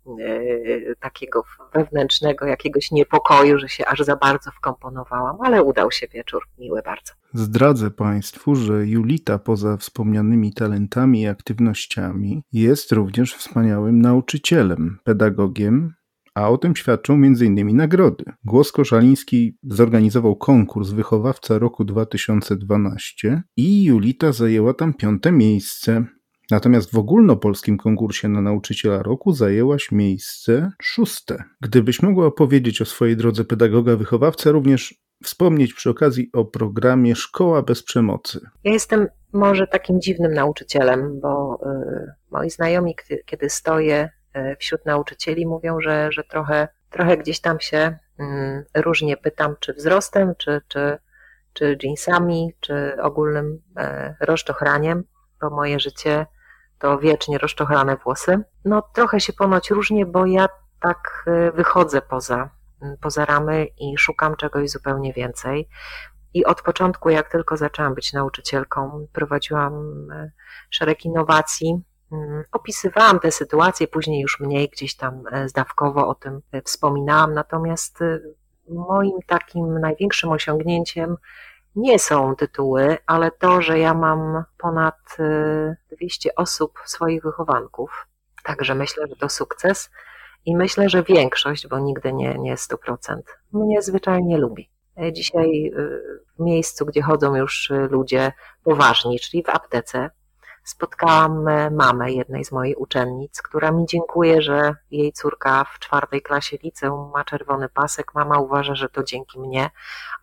E, 0.07 0.95
takiego 0.95 1.43
wewnętrznego 1.73 2.45
jakiegoś 2.45 2.91
niepokoju, 2.91 3.59
że 3.59 3.69
się 3.69 3.85
aż 3.85 3.99
za 3.99 4.15
bardzo 4.15 4.51
wkomponowałam, 4.51 5.37
ale 5.41 5.63
udał 5.63 5.91
się 5.91 6.07
wieczór, 6.07 6.43
miły 6.59 6.81
bardzo. 6.81 7.13
Zdradzę 7.33 7.91
Państwu, 7.91 8.55
że 8.55 8.85
Julita 8.85 9.39
poza 9.39 9.77
wspomnianymi 9.77 10.53
talentami 10.53 11.21
i 11.21 11.27
aktywnościami 11.27 12.43
jest 12.53 12.91
również 12.91 13.35
wspaniałym 13.35 14.01
nauczycielem, 14.01 14.99
pedagogiem, 15.03 15.93
a 16.33 16.49
o 16.49 16.57
tym 16.57 16.75
świadczą 16.75 17.13
m.in. 17.13 17.77
nagrody. 17.77 18.23
Głos 18.45 18.71
Koszaliński 18.71 19.57
zorganizował 19.63 20.35
konkurs 20.35 20.89
Wychowawca 20.89 21.59
roku 21.59 21.85
2012 21.85 23.43
i 23.57 23.83
Julita 23.83 24.31
zajęła 24.31 24.73
tam 24.73 24.93
piąte 24.93 25.31
miejsce. 25.31 26.05
Natomiast 26.51 26.91
w 26.91 26.97
ogólnopolskim 26.97 27.77
konkursie 27.77 28.29
na 28.29 28.41
nauczyciela 28.41 29.03
roku 29.03 29.31
zajęłaś 29.31 29.91
miejsce 29.91 30.71
szóste. 30.81 31.43
Gdybyś 31.61 32.01
mogła 32.01 32.25
opowiedzieć 32.25 32.81
o 32.81 32.85
swojej 32.85 33.17
drodze 33.17 33.45
pedagoga 33.45 33.95
wychowawca, 33.95 34.51
również 34.51 34.95
wspomnieć 35.23 35.73
przy 35.73 35.89
okazji 35.89 36.29
o 36.33 36.45
programie 36.45 37.15
Szkoła 37.15 37.61
bez 37.61 37.83
przemocy. 37.83 38.39
Ja 38.63 38.73
jestem 38.73 39.07
może 39.33 39.67
takim 39.67 40.01
dziwnym 40.01 40.33
nauczycielem, 40.33 41.19
bo 41.19 41.59
y, 41.65 42.11
moi 42.31 42.49
znajomi, 42.49 42.95
kiedy 43.25 43.49
stoję 43.49 44.09
wśród 44.59 44.85
nauczycieli, 44.85 45.45
mówią, 45.45 45.81
że, 45.81 46.11
że 46.11 46.23
trochę, 46.23 46.67
trochę 46.89 47.17
gdzieś 47.17 47.41
tam 47.41 47.59
się 47.59 47.97
y, 48.19 48.81
różnie 48.81 49.17
pytam, 49.17 49.55
czy 49.59 49.73
wzrostem, 49.73 50.33
czy, 50.37 50.61
czy, 50.67 50.97
czy 51.53 51.77
jeansami, 51.83 52.53
czy 52.59 52.97
ogólnym 53.01 53.61
e, 53.77 54.15
rozczochraniem, 54.19 55.03
bo 55.41 55.49
moje 55.49 55.79
życie 55.79 56.25
to 56.79 56.99
wiecznie 56.99 57.37
rozczochrane 57.37 57.97
włosy. 57.97 58.43
No 58.65 58.81
trochę 58.81 59.19
się 59.19 59.33
ponoć 59.33 59.71
różnie, 59.71 60.05
bo 60.05 60.25
ja 60.25 60.47
tak 60.79 61.25
y, 61.27 61.51
wychodzę 61.51 62.01
poza, 62.01 62.49
y, 62.83 62.97
poza 63.01 63.25
ramy 63.25 63.67
i 63.79 63.97
szukam 63.97 64.35
czegoś 64.35 64.69
zupełnie 64.69 65.13
więcej. 65.13 65.69
I 66.33 66.45
od 66.45 66.61
początku, 66.61 67.09
jak 67.09 67.31
tylko 67.31 67.57
zaczęłam 67.57 67.95
być 67.95 68.13
nauczycielką, 68.13 69.07
prowadziłam 69.13 70.07
szereg 70.69 71.05
innowacji, 71.05 71.83
opisywałam 72.51 73.19
te 73.19 73.31
sytuacje, 73.31 73.87
później 73.87 74.21
już 74.21 74.39
mniej 74.39 74.69
gdzieś 74.69 74.95
tam 74.95 75.23
zdawkowo 75.45 76.07
o 76.07 76.15
tym 76.15 76.41
wspominałam. 76.63 77.33
Natomiast 77.33 77.99
moim 78.69 79.11
takim 79.27 79.79
największym 79.79 80.31
osiągnięciem 80.31 81.17
nie 81.75 81.99
są 81.99 82.35
tytuły, 82.35 82.97
ale 83.05 83.31
to, 83.31 83.61
że 83.61 83.79
ja 83.79 83.93
mam 83.93 84.43
ponad 84.57 85.17
200 85.91 86.29
y, 86.29 86.35
osób, 86.35 86.79
swoich 86.85 87.23
wychowanków. 87.23 88.07
Także 88.43 88.75
myślę, 88.75 89.07
że 89.07 89.15
to 89.15 89.29
sukces 89.29 89.89
i 90.45 90.55
myślę, 90.55 90.89
że 90.89 91.03
większość, 91.03 91.67
bo 91.67 91.79
nigdy 91.79 92.13
nie, 92.13 92.35
nie 92.39 92.55
100%, 92.55 93.21
mnie 93.53 93.81
zwyczajnie 93.81 94.37
lubi. 94.37 94.69
E, 94.97 95.13
dzisiaj 95.13 95.71
w 96.39 96.43
miejscu, 96.43 96.85
gdzie 96.85 97.01
chodzą 97.01 97.35
już 97.35 97.71
ludzie 97.89 98.31
poważni, 98.63 99.19
czyli 99.19 99.43
w 99.43 99.49
aptece, 99.49 100.09
spotkałam 100.63 101.45
mamę 101.71 102.11
jednej 102.11 102.45
z 102.45 102.51
moich 102.51 102.79
uczennic, 102.79 103.41
która 103.41 103.71
mi 103.71 103.85
dziękuje, 103.85 104.41
że 104.41 104.75
jej 104.91 105.13
córka 105.13 105.63
w 105.63 105.79
czwartej 105.79 106.21
klasie 106.21 106.57
liceum 106.63 107.11
ma 107.11 107.23
czerwony 107.23 107.69
pasek. 107.69 108.15
Mama 108.15 108.39
uważa, 108.39 108.75
że 108.75 108.89
to 108.89 109.03
dzięki 109.03 109.39
mnie, 109.39 109.69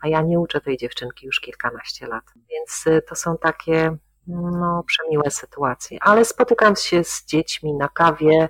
a 0.01 0.09
ja 0.09 0.23
nie 0.23 0.41
uczę 0.41 0.61
tej 0.61 0.77
dziewczynki 0.77 1.27
już 1.27 1.41
kilkanaście 1.41 2.07
lat. 2.07 2.25
Więc 2.51 2.85
e, 2.87 3.03
to 3.03 3.15
są 3.15 3.39
takie 3.39 3.97
no, 4.27 4.83
przemiłe 4.87 5.31
sytuacje. 5.31 5.99
Ale 6.01 6.25
spotykam 6.25 6.77
się 6.77 7.05
z 7.05 7.25
dziećmi 7.25 7.75
na 7.75 7.89
kawie, 7.89 8.49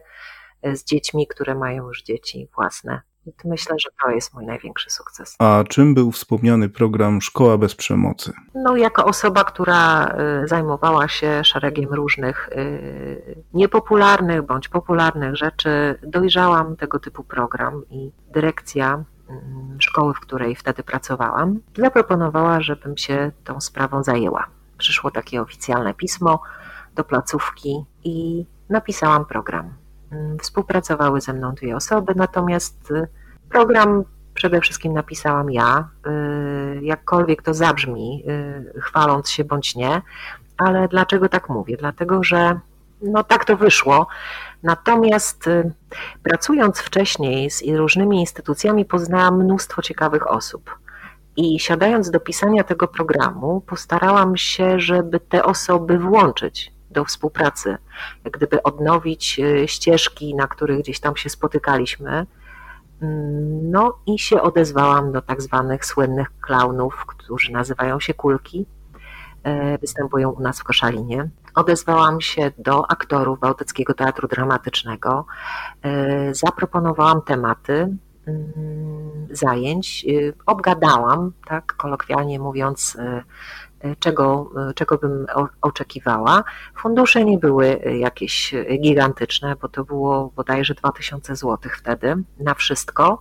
e, 0.62 0.76
z 0.76 0.85
dziećmi, 0.85 1.26
które 1.26 1.55
mają 1.55 1.87
już 1.87 2.03
dzieci 2.03 2.48
własne. 2.55 3.03
Myślę, 3.45 3.77
że 3.79 3.90
to 4.05 4.11
jest 4.11 4.35
mój 4.35 4.47
największy 4.47 4.90
sukces. 4.90 5.37
A 5.38 5.64
czym 5.69 5.95
był 5.95 6.12
wspomniany 6.12 6.69
program 6.69 7.21
Szkoła 7.21 7.59
bez 7.59 7.75
przemocy? 7.75 8.33
No, 8.55 8.77
jako 8.77 9.05
osoba, 9.05 9.45
która 9.45 10.14
y, 10.45 10.49
zajmowała 10.49 11.09
się 11.09 11.45
szeregiem 11.45 11.95
różnych 11.95 12.49
y, 12.49 13.43
niepopularnych 13.55 14.43
bądź 14.43 14.69
popularnych 14.69 15.37
rzeczy, 15.37 15.99
dojrzałam 16.03 16.77
tego 16.77 16.99
typu 16.99 17.25
program 17.25 17.83
i 17.90 18.11
dyrekcja 18.33 19.05
mm, 19.29 19.81
szkoły, 19.81 20.14
w 20.14 20.21
której 20.21 20.57
wtedy 20.57 20.83
pracowałam, 20.83 21.61
zaproponowała, 21.77 22.61
żebym 22.61 22.97
się 22.97 23.31
tą 23.45 23.61
sprawą 23.61 24.03
zajęła. 24.03 24.47
Przyszło 24.79 25.11
takie 25.11 25.43
oficjalne 25.43 25.95
pismo 25.95 26.40
do 26.95 27.05
placówki 27.05 27.85
i 28.05 28.47
napisałam 28.69 29.25
program. 29.27 29.75
Mm, 30.12 30.38
współpracowały 30.38 31.21
ze 31.21 31.33
mną 31.33 31.55
dwie 31.55 31.77
osoby, 31.77 32.12
natomiast 32.16 32.90
y, 32.90 33.09
program 33.51 34.05
przede 34.35 34.61
wszystkim 34.61 34.93
napisałam 34.93 35.51
ja, 35.51 35.89
y, 36.07 36.81
jakkolwiek 36.83 37.43
to 37.43 37.55
zabrzmi, 37.55 38.25
y, 38.77 38.81
chwaląc 38.81 39.31
się 39.31 39.45
bądź 39.45 39.77
nie, 39.77 40.03
ale 40.57 40.89
dlaczego 40.89 41.29
tak 41.29 41.49
mówię? 41.49 41.77
Dlatego, 41.77 42.25
że 42.25 42.61
no 43.03 43.25
tak 43.25 43.45
to 43.45 43.57
wyszło. 43.57 44.07
Natomiast 44.63 45.49
pracując 46.23 46.79
wcześniej 46.79 47.51
z 47.51 47.63
różnymi 47.77 48.21
instytucjami, 48.21 48.85
poznałam 48.85 49.45
mnóstwo 49.45 49.83
ciekawych 49.83 50.31
osób. 50.31 50.79
I 51.37 51.61
siadając 51.61 52.11
do 52.11 52.21
pisania 52.21 52.65
tego 52.65 52.89
programu, 52.89 53.61
postarałam 53.61 54.37
się, 54.37 54.81
żeby 54.81 55.21
te 55.21 55.45
osoby 55.45 55.99
włączyć 55.99 56.73
do 56.91 57.05
współpracy, 57.05 57.77
jak 58.25 58.33
gdyby 58.33 58.63
odnowić 58.63 59.41
ścieżki, 59.67 60.35
na 60.35 60.47
których 60.47 60.79
gdzieś 60.79 61.01
tam 61.01 61.17
się 61.17 61.31
spotykaliśmy. 61.31 62.27
No 63.63 63.99
i 64.07 64.19
się 64.19 64.43
odezwałam 64.43 65.13
do 65.13 65.23
tak 65.23 65.43
zwanych 65.43 65.85
słynnych 65.85 66.41
klaunów, 66.41 67.05
którzy 67.07 67.53
nazywają 67.53 68.01
się 68.01 68.15
kulki. 68.15 68.67
E, 69.43 69.79
występują 69.79 70.31
u 70.31 70.41
nas 70.41 70.61
w 70.61 70.65
Koszalinie. 70.65 71.29
odezwałam 71.55 72.21
się 72.21 72.53
do 72.59 72.91
aktorów 72.91 73.41
Bałtyckiego 73.41 73.95
Teatru 73.95 74.29
Dramatycznego, 74.29 75.27
zaproponowałam 76.33 77.23
tematy 77.23 77.97
mm, 78.27 79.29
zajęć, 79.31 80.07
obgadałam, 80.47 81.33
tak 81.47 81.77
kolokwialnie 81.77 82.39
mówiąc, 82.39 82.97
czego, 83.99 84.51
czego 84.75 84.99
bym 84.99 85.27
oczekiwała. 85.61 86.45
Fundusze 86.77 87.25
nie 87.25 87.38
były 87.38 87.66
jakieś 87.99 88.55
gigantyczne, 88.81 89.57
bo 89.57 89.69
to 89.69 89.85
było 89.85 90.33
bodajże 90.37 90.75
2000 90.75 91.37
zł 91.37 91.59
wtedy 91.79 92.16
na 92.38 92.55
wszystko. 92.55 93.21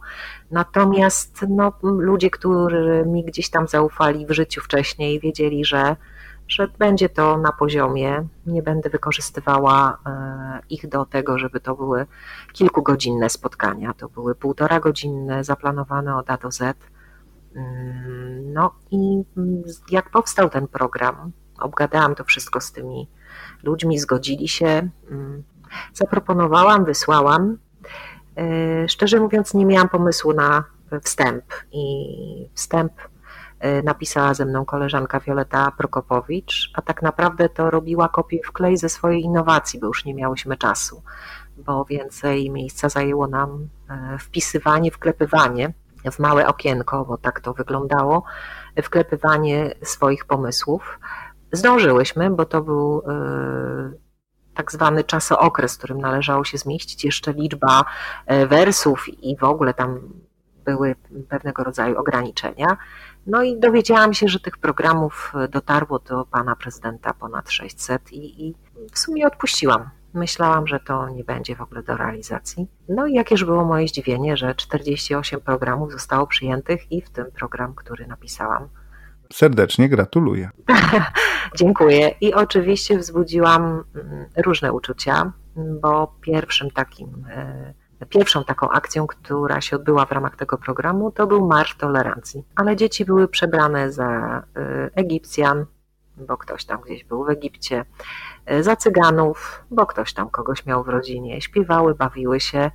Natomiast 0.52 1.46
no, 1.50 1.74
ludzie, 1.84 2.30
którzy 2.30 3.04
mi 3.08 3.24
gdzieś 3.24 3.50
tam 3.50 3.68
zaufali 3.68 4.26
w 4.26 4.32
życiu 4.32 4.62
wcześniej, 4.62 5.20
wiedzieli, 5.20 5.66
że, 5.66 5.96
że 6.48 6.68
będzie 6.68 7.10
to 7.10 7.38
na 7.38 7.52
poziomie. 7.52 8.28
Nie 8.46 8.64
będę 8.64 8.90
wykorzystywała 8.90 9.98
e, 10.06 10.60
ich 10.70 10.88
do 10.88 11.06
tego, 11.06 11.38
żeby 11.40 11.60
to 11.60 11.76
były 11.76 12.06
kilkugodzinne 12.54 13.30
spotkania. 13.30 13.94
To 13.94 14.10
były 14.10 14.36
półtora 14.36 14.80
godzinne, 14.80 15.44
zaplanowane 15.44 16.16
od 16.16 16.30
A 16.30 16.38
do 16.38 16.52
Z 16.52 16.78
no 18.44 18.72
i 18.92 19.24
jak 19.92 20.10
powstał 20.10 20.50
ten 20.50 20.68
program, 20.68 21.32
obgadałam 21.60 22.16
to 22.16 22.24
wszystko 22.24 22.62
z 22.62 22.72
tymi 22.72 23.10
ludźmi, 23.64 24.00
zgodzili 24.00 24.48
się, 24.48 24.90
mm, 25.12 25.44
zaproponowałam, 25.94 26.86
wysłałam. 26.86 27.58
E, 28.38 28.90
szczerze 28.90 29.20
mówiąc, 29.20 29.54
nie 29.54 29.66
miałam 29.66 29.90
pomysłu 29.90 30.34
na 30.34 30.64
wstęp 31.04 31.44
i 31.72 32.06
wstęp 32.54 32.94
e, 33.60 33.84
napisała 33.84 34.34
ze 34.34 34.46
mną 34.46 34.66
koleżanka 34.66 35.20
Wioleta 35.20 35.72
Prokopowicz, 35.78 36.72
a 36.76 36.82
tak 36.82 37.02
naprawdę 37.02 37.50
to 37.50 37.72
robiła 37.72 38.10
kopię 38.10 38.40
w 38.46 38.52
klej 38.52 38.78
ze 38.78 38.90
swojej 38.90 39.22
innowacji, 39.22 39.80
bo 39.80 39.88
już 39.88 40.06
nie 40.06 40.14
miałyśmy 40.14 40.58
czasu, 40.58 41.04
bo 41.58 41.86
więcej 41.86 42.50
miejsca 42.50 42.90
zajęło 42.90 43.28
nam 43.28 43.70
e, 43.90 44.18
wpisywanie, 44.18 44.92
wklepywanie 44.92 45.74
w 46.12 46.20
małe 46.20 46.48
okienko, 46.48 47.06
bo 47.06 47.18
tak 47.18 47.40
to 47.40 47.54
wyglądało, 47.54 48.24
wklepywanie 48.84 49.76
swoich 49.84 50.26
pomysłów. 50.26 51.00
Zdążyłyśmy, 51.52 52.30
bo 52.30 52.46
to 52.46 52.62
był 52.62 53.04
e, 53.08 53.92
tak 54.54 54.72
zwany 54.72 55.04
czasookres, 55.04 55.76
w 55.76 55.78
którym 55.78 56.02
należało 56.02 56.44
się 56.44 56.58
zmieścić 56.58 57.06
jeszcze 57.06 57.34
liczba 57.34 57.86
e, 58.26 58.48
wersów 58.48 59.06
i 59.24 59.38
w 59.38 59.44
ogóle 59.44 59.74
tam 59.74 60.00
były 60.66 60.96
pewnego 61.30 61.64
rodzaju 61.64 61.98
ograniczenia. 61.98 62.78
No 63.28 63.44
i 63.44 63.60
dowiedziałam 63.60 64.14
się, 64.14 64.28
że 64.28 64.40
tych 64.40 64.58
programów 64.58 65.34
dotarło 65.50 66.00
do 66.00 66.26
pana 66.26 66.56
prezydenta 66.56 67.14
ponad 67.14 67.52
600 67.52 68.12
i, 68.12 68.48
i 68.48 68.56
w 68.94 69.00
sumie 69.00 69.28
odpuściłam 69.28 69.90
Myślałam, 70.14 70.68
że 70.68 70.80
to 70.80 71.10
nie 71.10 71.24
będzie 71.24 71.56
w 71.56 71.62
ogóle 71.62 71.84
do 71.84 71.98
realizacji. 71.98 72.68
No 72.90 73.08
i 73.08 73.14
jakież 73.14 73.46
było 73.46 73.66
moje 73.66 73.88
zdziwienie, 73.88 74.38
że 74.38 74.56
48 74.56 75.42
programów 75.42 75.92
zostało 75.92 76.28
przyjętych 76.28 76.92
i 76.92 77.02
w 77.02 77.10
tym 77.10 77.26
program, 77.32 77.76
który 77.76 78.08
napisałam. 78.08 78.68
Serdecznie 79.34 79.90
gratuluję. 79.90 80.50
Dziękuję. 81.60 82.16
I 82.22 82.34
oczywiście 82.34 82.98
wzbudziłam 82.98 83.84
mm, 83.96 84.26
różne 84.46 84.74
uczucia, 84.74 85.32
bo 85.56 86.16
pierwszym 86.22 86.72
takim, 86.72 87.26
e, 87.30 87.74
pierwszą 88.10 88.44
taką 88.44 88.70
akcją, 88.70 89.08
która 89.08 89.62
się 89.62 89.76
odbyła 89.76 90.06
w 90.06 90.12
ramach 90.12 90.36
tego 90.36 90.58
programu, 90.58 91.12
to 91.12 91.28
był 91.28 91.48
Marsz 91.48 91.76
Tolerancji. 91.78 92.44
Ale 92.56 92.76
dzieci 92.76 93.06
były 93.06 93.28
przebrane 93.28 93.92
za 93.92 94.44
e, 94.56 94.90
Egipcjan, 94.96 95.66
bo 96.18 96.38
ktoś 96.38 96.66
tam 96.66 96.82
gdzieś 96.82 97.04
był 97.04 97.26
w 97.26 97.30
Egipcie, 97.30 97.86
za 98.60 98.76
cyganów, 98.76 99.66
bo 99.72 99.86
ktoś 99.86 100.14
tam 100.14 100.30
kogoś 100.30 100.66
miał 100.66 100.84
w 100.84 100.88
rodzinie, 100.88 101.42
śpiewały, 101.42 101.96
bawiły 101.96 102.40
się, 102.40 102.72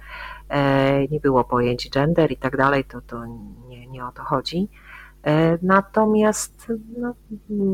e, 0.48 1.08
nie 1.08 1.20
było 1.20 1.44
pojęć 1.44 1.90
gender 1.90 2.32
i 2.32 2.36
tak 2.36 2.56
dalej, 2.56 2.84
to, 2.84 3.00
to 3.00 3.26
nie, 3.68 3.86
nie 3.86 4.06
o 4.06 4.12
to 4.12 4.22
chodzi. 4.22 4.68
E, 5.26 5.58
natomiast 5.62 6.72
no, 6.98 7.14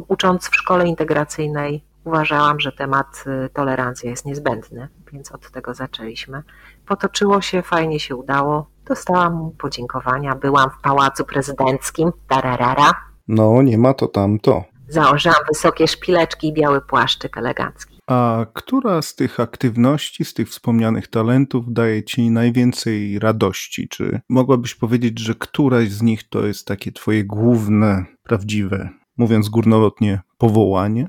ucząc 0.08 0.48
w 0.48 0.56
szkole 0.56 0.86
integracyjnej, 0.86 1.84
uważałam, 2.04 2.60
że 2.60 2.72
temat 2.72 3.24
tolerancji 3.52 4.08
jest 4.08 4.26
niezbędny, 4.26 4.88
więc 5.12 5.32
od 5.32 5.50
tego 5.50 5.74
zaczęliśmy. 5.74 6.42
Potoczyło 6.86 7.40
się, 7.40 7.62
fajnie 7.62 8.00
się 8.00 8.16
udało. 8.16 8.70
Dostałam 8.84 9.50
podziękowania, 9.58 10.34
byłam 10.34 10.70
w 10.70 10.82
pałacu 10.82 11.24
prezydenckim, 11.24 12.12
tararara. 12.28 12.92
No, 13.28 13.62
nie 13.62 13.78
ma 13.78 13.94
to 13.94 14.08
tamto. 14.08 14.64
Założyłam 14.88 15.38
wysokie 15.48 15.88
szpileczki 15.88 16.48
i 16.48 16.52
biały 16.52 16.80
płaszczyk 16.80 17.38
elegancki. 17.38 17.89
A 18.11 18.46
która 18.53 19.03
z 19.03 19.14
tych 19.14 19.40
aktywności, 19.40 20.25
z 20.25 20.35
tych 20.35 20.49
wspomnianych 20.49 21.09
talentów 21.09 21.64
daje 21.73 22.05
ci 22.05 22.31
najwięcej 22.31 23.18
radości? 23.18 23.88
Czy 23.88 24.20
mogłabyś 24.29 24.75
powiedzieć, 24.75 25.18
że 25.18 25.35
któraś 25.35 25.90
z 25.90 26.03
nich 26.03 26.29
to 26.29 26.46
jest 26.46 26.66
takie 26.66 26.92
twoje 26.92 27.25
główne, 27.25 28.05
prawdziwe, 28.23 28.88
mówiąc 29.16 29.49
górnolotnie, 29.49 30.20
powołanie? 30.38 31.09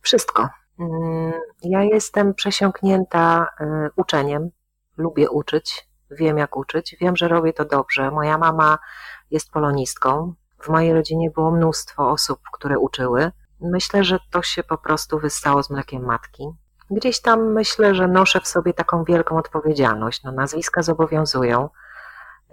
Wszystko. 0.00 0.48
Mm, 0.78 1.32
ja 1.62 1.82
jestem 1.82 2.34
przesiąknięta 2.34 3.46
y, 3.60 3.64
uczeniem. 3.96 4.50
Lubię 4.96 5.30
uczyć, 5.30 5.88
wiem 6.10 6.38
jak 6.38 6.56
uczyć, 6.56 6.96
wiem, 7.00 7.16
że 7.16 7.28
robię 7.28 7.52
to 7.52 7.64
dobrze. 7.64 8.10
Moja 8.10 8.38
mama 8.38 8.78
jest 9.30 9.50
polonistką, 9.50 10.34
w 10.62 10.68
mojej 10.68 10.92
rodzinie 10.92 11.30
było 11.30 11.50
mnóstwo 11.50 12.10
osób, 12.10 12.40
które 12.52 12.78
uczyły. 12.78 13.30
Myślę, 13.64 14.04
że 14.04 14.18
to 14.30 14.42
się 14.42 14.62
po 14.62 14.78
prostu 14.78 15.18
wystało 15.18 15.62
z 15.62 15.70
mlekiem 15.70 16.02
matki. 16.02 16.44
Gdzieś 16.90 17.20
tam 17.20 17.52
myślę, 17.52 17.94
że 17.94 18.08
noszę 18.08 18.40
w 18.40 18.48
sobie 18.48 18.74
taką 18.74 19.04
wielką 19.04 19.38
odpowiedzialność. 19.38 20.22
No, 20.22 20.32
nazwiska 20.32 20.82
zobowiązują. 20.82 21.68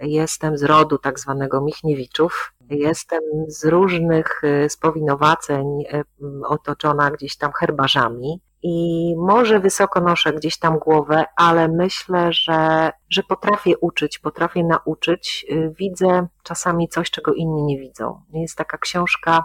Jestem 0.00 0.58
z 0.58 0.62
rodu 0.62 0.98
tak 0.98 1.20
zwanego 1.20 1.60
Michniewiczów. 1.60 2.54
Jestem 2.70 3.20
z 3.48 3.64
różnych 3.64 4.44
y, 4.44 4.68
spowinowaceń 4.68 5.66
y, 5.82 6.04
otoczona 6.46 7.10
gdzieś 7.10 7.36
tam 7.36 7.52
herbarzami 7.52 8.40
i 8.62 9.14
może 9.18 9.60
wysoko 9.60 10.00
noszę 10.00 10.32
gdzieś 10.32 10.58
tam 10.58 10.78
głowę, 10.78 11.24
ale 11.36 11.68
myślę, 11.68 12.32
że, 12.32 12.92
że 13.10 13.22
potrafię 13.22 13.78
uczyć, 13.78 14.18
potrafię 14.18 14.64
nauczyć. 14.64 15.46
Y, 15.50 15.74
widzę 15.78 16.26
czasami 16.42 16.88
coś, 16.88 17.10
czego 17.10 17.34
inni 17.34 17.62
nie 17.62 17.78
widzą. 17.78 18.22
Jest 18.32 18.56
taka 18.56 18.78
książka 18.78 19.44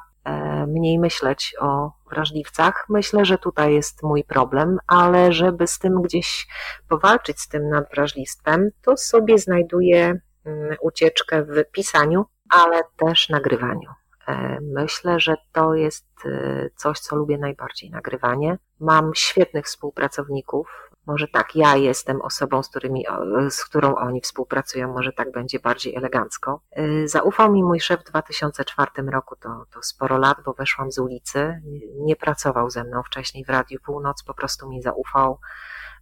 Mniej 0.68 1.00
myśleć 1.00 1.56
o 1.60 1.92
wrażliwcach. 2.10 2.86
Myślę, 2.90 3.26
że 3.26 3.38
tutaj 3.38 3.74
jest 3.74 4.04
mój 4.04 4.24
problem, 4.24 4.78
ale 4.88 5.34
żeby 5.34 5.68
z 5.68 5.80
tym 5.80 6.02
gdzieś 6.02 6.48
powalczyć, 6.90 7.42
z 7.42 7.48
tym 7.48 7.70
nadwrażliwstwem, 7.70 8.70
to 8.82 8.98
sobie 8.98 9.38
znajduję 9.38 10.20
mm, 10.46 10.76
ucieczkę 10.82 11.44
w 11.44 11.72
pisaniu, 11.72 12.26
ale 12.50 12.82
też 12.98 13.30
nagrywaniu. 13.30 13.90
E, 14.28 14.60
myślę, 14.62 15.20
że 15.20 15.36
to 15.52 15.74
jest 15.74 16.08
e, 16.26 16.70
coś, 16.76 17.00
co 17.00 17.16
lubię 17.16 17.38
najbardziej 17.38 17.90
nagrywanie. 17.92 18.58
Mam 18.80 19.12
świetnych 19.16 19.66
współpracowników. 19.66 20.87
Może 21.08 21.28
tak, 21.28 21.56
ja 21.56 21.76
jestem 21.76 22.22
osobą, 22.22 22.64
z, 22.64 22.70
którymi, 22.70 23.06
z 23.50 23.66
którą 23.66 23.96
oni 23.96 24.22
współpracują, 24.22 24.94
może 24.94 25.14
tak 25.14 25.32
będzie 25.32 25.60
bardziej 25.60 25.96
elegancko. 25.96 26.62
E, 26.72 27.08
zaufał 27.08 27.52
mi 27.52 27.64
mój 27.64 27.80
szef 27.80 28.02
w 28.02 28.04
2004 28.04 28.92
roku, 29.12 29.36
to, 29.36 29.66
to 29.74 29.84
sporo 29.84 30.18
lat, 30.18 30.38
bo 30.46 30.54
weszłam 30.54 30.92
z 30.92 31.00
ulicy. 31.00 31.62
Nie 31.96 32.16
pracował 32.16 32.70
ze 32.70 32.84
mną 32.84 33.04
wcześniej 33.04 33.46
w 33.46 33.50
Radiu 33.50 33.80
Północ, 33.86 34.24
po 34.24 34.34
prostu 34.34 34.70
mi 34.70 34.82
zaufał, 34.82 35.40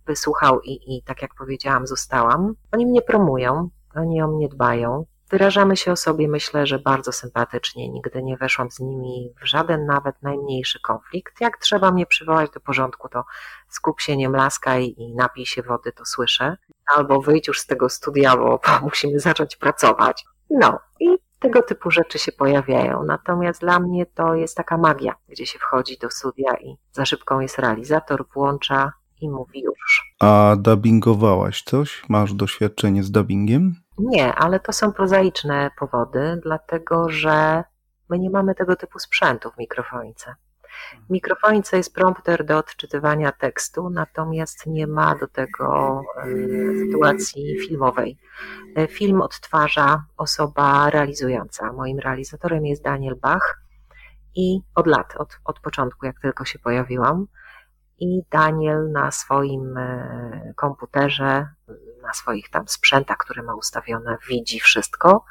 wysłuchał 0.05 0.61
i, 0.61 0.97
i 0.97 1.03
tak 1.03 1.21
jak 1.21 1.35
powiedziałam, 1.35 1.87
zostałam. 1.87 2.53
Oni 2.71 2.85
mnie 2.85 3.01
promują, 3.01 3.69
oni 3.95 4.21
o 4.21 4.27
mnie 4.27 4.49
dbają. 4.49 5.05
Wyrażamy 5.29 5.77
się 5.77 5.91
o 5.91 5.95
sobie, 5.95 6.27
myślę, 6.27 6.67
że 6.67 6.79
bardzo 6.79 7.11
sympatycznie. 7.11 7.89
Nigdy 7.89 8.23
nie 8.23 8.37
weszłam 8.37 8.71
z 8.71 8.79
nimi 8.79 9.33
w 9.41 9.45
żaden 9.45 9.85
nawet 9.85 10.21
najmniejszy 10.21 10.79
konflikt. 10.79 11.41
Jak 11.41 11.57
trzeba 11.57 11.91
mnie 11.91 12.05
przywołać 12.05 12.51
do 12.51 12.59
porządku, 12.59 13.09
to 13.09 13.23
skup 13.69 14.01
się, 14.01 14.17
nie 14.17 14.29
mlaskaj 14.29 14.95
i 14.97 15.15
napij 15.15 15.45
się 15.45 15.63
wody, 15.63 15.91
to 15.91 16.05
słyszę. 16.05 16.57
Albo 16.95 17.21
wyjdź 17.21 17.47
już 17.47 17.59
z 17.59 17.65
tego 17.65 17.89
studia, 17.89 18.37
bo 18.37 18.59
musimy 18.81 19.19
zacząć 19.19 19.55
pracować. 19.55 20.25
No 20.49 20.79
i 20.99 21.17
tego 21.39 21.61
typu 21.61 21.91
rzeczy 21.91 22.19
się 22.19 22.31
pojawiają. 22.31 23.03
Natomiast 23.03 23.61
dla 23.61 23.79
mnie 23.79 24.05
to 24.05 24.35
jest 24.35 24.57
taka 24.57 24.77
magia, 24.77 25.15
gdzie 25.29 25.45
się 25.45 25.59
wchodzi 25.59 25.97
do 25.97 26.09
studia 26.09 26.57
i 26.61 26.77
za 26.91 27.05
szybką 27.05 27.39
jest 27.39 27.59
realizator, 27.59 28.25
włącza 28.33 28.91
i 29.21 29.29
mówi 29.29 29.61
już. 29.61 30.15
A 30.19 30.55
dubbingowałaś 30.59 31.63
coś? 31.63 32.03
Masz 32.09 32.33
doświadczenie 32.33 33.03
z 33.03 33.11
dubbingiem? 33.11 33.84
Nie, 33.97 34.35
ale 34.35 34.59
to 34.59 34.73
są 34.73 34.93
prozaiczne 34.93 35.71
powody, 35.79 36.39
dlatego 36.43 37.09
że 37.09 37.63
my 38.09 38.19
nie 38.19 38.29
mamy 38.29 38.55
tego 38.55 38.75
typu 38.75 38.99
sprzętu 38.99 39.51
w 39.51 39.57
mikrofonice. 39.57 40.35
W 41.07 41.09
mikrofonice 41.09 41.77
jest 41.77 41.93
prompter 41.93 42.45
do 42.45 42.57
odczytywania 42.57 43.31
tekstu, 43.31 43.89
natomiast 43.89 44.65
nie 44.65 44.87
ma 44.87 45.15
do 45.15 45.27
tego 45.27 46.01
e, 46.17 46.25
sytuacji 46.85 47.59
filmowej. 47.67 48.17
E, 48.75 48.87
film 48.87 49.21
odtwarza 49.21 50.03
osoba 50.17 50.89
realizująca. 50.89 51.73
Moim 51.73 51.99
realizatorem 51.99 52.65
jest 52.65 52.83
Daniel 52.83 53.15
Bach 53.15 53.61
i 54.35 54.61
od 54.75 54.87
lat, 54.87 55.15
od, 55.17 55.39
od 55.45 55.59
początku, 55.59 56.05
jak 56.05 56.19
tylko 56.19 56.45
się 56.45 56.59
pojawiłam, 56.59 57.27
i 57.99 58.21
Daniel 58.31 58.91
na 58.91 59.11
swoim 59.11 59.77
e, 59.77 60.53
komputerze, 60.55 61.47
na 62.01 62.13
swoich 62.13 62.49
tam 62.49 62.67
sprzętach, 62.67 63.17
które 63.17 63.43
ma 63.43 63.55
ustawione, 63.55 64.17
widzi 64.29 64.59
wszystko. 64.59 65.25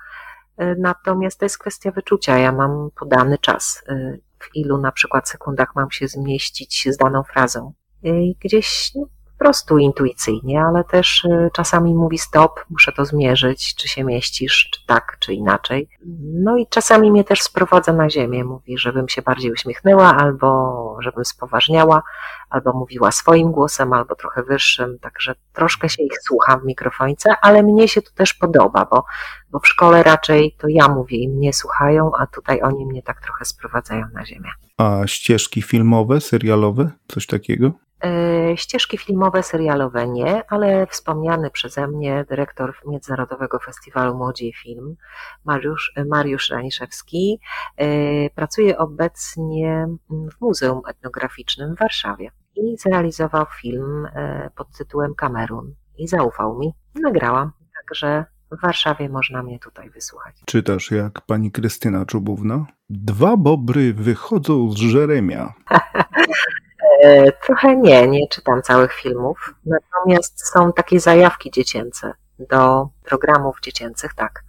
E, 0.56 0.74
natomiast 0.74 1.38
to 1.38 1.44
jest 1.44 1.58
kwestia 1.58 1.90
wyczucia. 1.90 2.38
Ja 2.38 2.52
mam 2.52 2.90
podany 2.94 3.38
czas, 3.38 3.82
e, 3.88 4.18
w 4.38 4.56
ilu 4.56 4.78
na 4.78 4.92
przykład 4.92 5.28
sekundach 5.28 5.74
mam 5.74 5.90
się 5.90 6.08
zmieścić 6.08 6.88
z 6.90 6.96
daną 6.96 7.22
frazą. 7.22 7.72
I 8.02 8.36
gdzieś 8.40 8.94
no, 8.94 9.06
prostu 9.44 9.78
intuicyjnie, 9.78 10.62
ale 10.62 10.84
też 10.84 11.24
y, 11.24 11.50
czasami 11.52 11.94
mówi 11.94 12.18
stop, 12.18 12.60
muszę 12.70 12.92
to 12.92 13.04
zmierzyć, 13.04 13.74
czy 13.74 13.88
się 13.88 14.04
mieścisz, 14.04 14.68
czy 14.72 14.86
tak, 14.86 15.16
czy 15.20 15.34
inaczej. 15.34 15.88
No 16.22 16.56
i 16.56 16.66
czasami 16.66 17.10
mnie 17.10 17.24
też 17.24 17.42
sprowadza 17.42 17.92
na 17.92 18.10
ziemię, 18.10 18.44
mówi, 18.44 18.78
żebym 18.78 19.08
się 19.08 19.22
bardziej 19.22 19.52
uśmiechnęła, 19.52 20.16
albo 20.16 20.96
żebym 21.00 21.24
spoważniała, 21.24 22.02
albo 22.50 22.72
mówiła 22.72 23.12
swoim 23.12 23.52
głosem, 23.52 23.92
albo 23.92 24.14
trochę 24.14 24.42
wyższym, 24.42 24.98
także 24.98 25.34
troszkę 25.52 25.88
się 25.88 26.02
ich 26.02 26.22
słucham 26.22 26.60
w 26.60 26.64
mikrofońce, 26.64 27.34
ale 27.42 27.62
mnie 27.62 27.88
się 27.88 28.02
to 28.02 28.10
też 28.14 28.34
podoba, 28.34 28.86
bo, 28.90 29.04
bo 29.50 29.58
w 29.58 29.68
szkole 29.68 30.02
raczej 30.02 30.56
to 30.58 30.68
ja 30.68 30.88
mówię 30.88 31.16
i 31.18 31.28
mnie 31.28 31.52
słuchają, 31.52 32.10
a 32.18 32.26
tutaj 32.26 32.62
oni 32.62 32.86
mnie 32.86 33.02
tak 33.02 33.20
trochę 33.20 33.44
sprowadzają 33.44 34.06
na 34.12 34.26
ziemię. 34.26 34.50
A 34.78 35.06
ścieżki 35.06 35.62
filmowe, 35.62 36.20
serialowe, 36.20 36.90
coś 37.08 37.26
takiego? 37.26 37.72
E, 38.04 38.56
ścieżki 38.56 38.98
filmowe, 38.98 39.42
serialowe 39.42 40.08
nie, 40.08 40.42
ale 40.50 40.86
wspomniany 40.86 41.50
przeze 41.50 41.86
mnie 41.86 42.24
dyrektor 42.28 42.74
Międzynarodowego 42.86 43.58
Festiwalu 43.58 44.14
Młodzi 44.14 44.52
Film, 44.62 44.96
Mariusz, 45.44 45.92
Mariusz 46.08 46.50
Raniszewski, 46.50 47.40
e, 47.76 47.86
pracuje 48.30 48.78
obecnie 48.78 49.88
w 50.10 50.40
Muzeum 50.40 50.82
Etnograficznym 50.88 51.74
w 51.74 51.78
Warszawie 51.78 52.30
i 52.56 52.76
zrealizował 52.78 53.46
film 53.60 54.06
e, 54.06 54.50
pod 54.56 54.70
tytułem 54.70 55.14
Kamerun 55.14 55.74
i 55.98 56.08
zaufał 56.08 56.58
mi. 56.58 56.74
Nagrałam, 56.94 57.52
także 57.80 58.24
w 58.52 58.60
Warszawie 58.62 59.08
można 59.08 59.42
mnie 59.42 59.58
tutaj 59.58 59.90
wysłuchać. 59.90 60.36
Czytasz 60.46 60.90
jak 60.90 61.20
pani 61.20 61.52
Krystyna 61.52 62.06
Czubówna? 62.06 62.66
Dwa 62.90 63.36
bobry 63.36 63.94
wychodzą 63.94 64.70
z 64.70 64.76
Żeremia. 64.76 65.52
E, 67.02 67.32
trochę 67.32 67.76
nie, 67.76 68.08
nie 68.08 68.28
czytam 68.28 68.62
całych 68.62 68.92
filmów, 68.92 69.54
natomiast 69.66 70.52
są 70.52 70.72
takie 70.72 71.00
zajawki 71.00 71.50
dziecięce 71.50 72.12
do 72.38 72.88
programów 73.04 73.60
dziecięcych, 73.60 74.14
tak. 74.14 74.44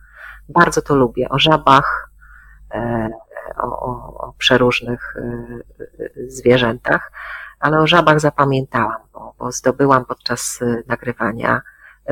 Bardzo 0.50 0.82
to 0.82 0.96
lubię. 0.96 1.30
O 1.30 1.40
żabach, 1.40 2.10
e, 2.74 3.10
o, 3.58 3.64
o, 3.64 4.18
o 4.18 4.34
przeróżnych 4.38 5.16
e, 5.18 5.60
zwierzętach, 6.28 7.12
ale 7.60 7.80
o 7.80 7.88
żabach 7.88 8.20
zapamiętałam, 8.20 9.02
bo, 9.14 9.34
bo 9.40 9.52
zdobyłam 9.52 10.06
podczas 10.06 10.60
nagrywania 10.88 11.62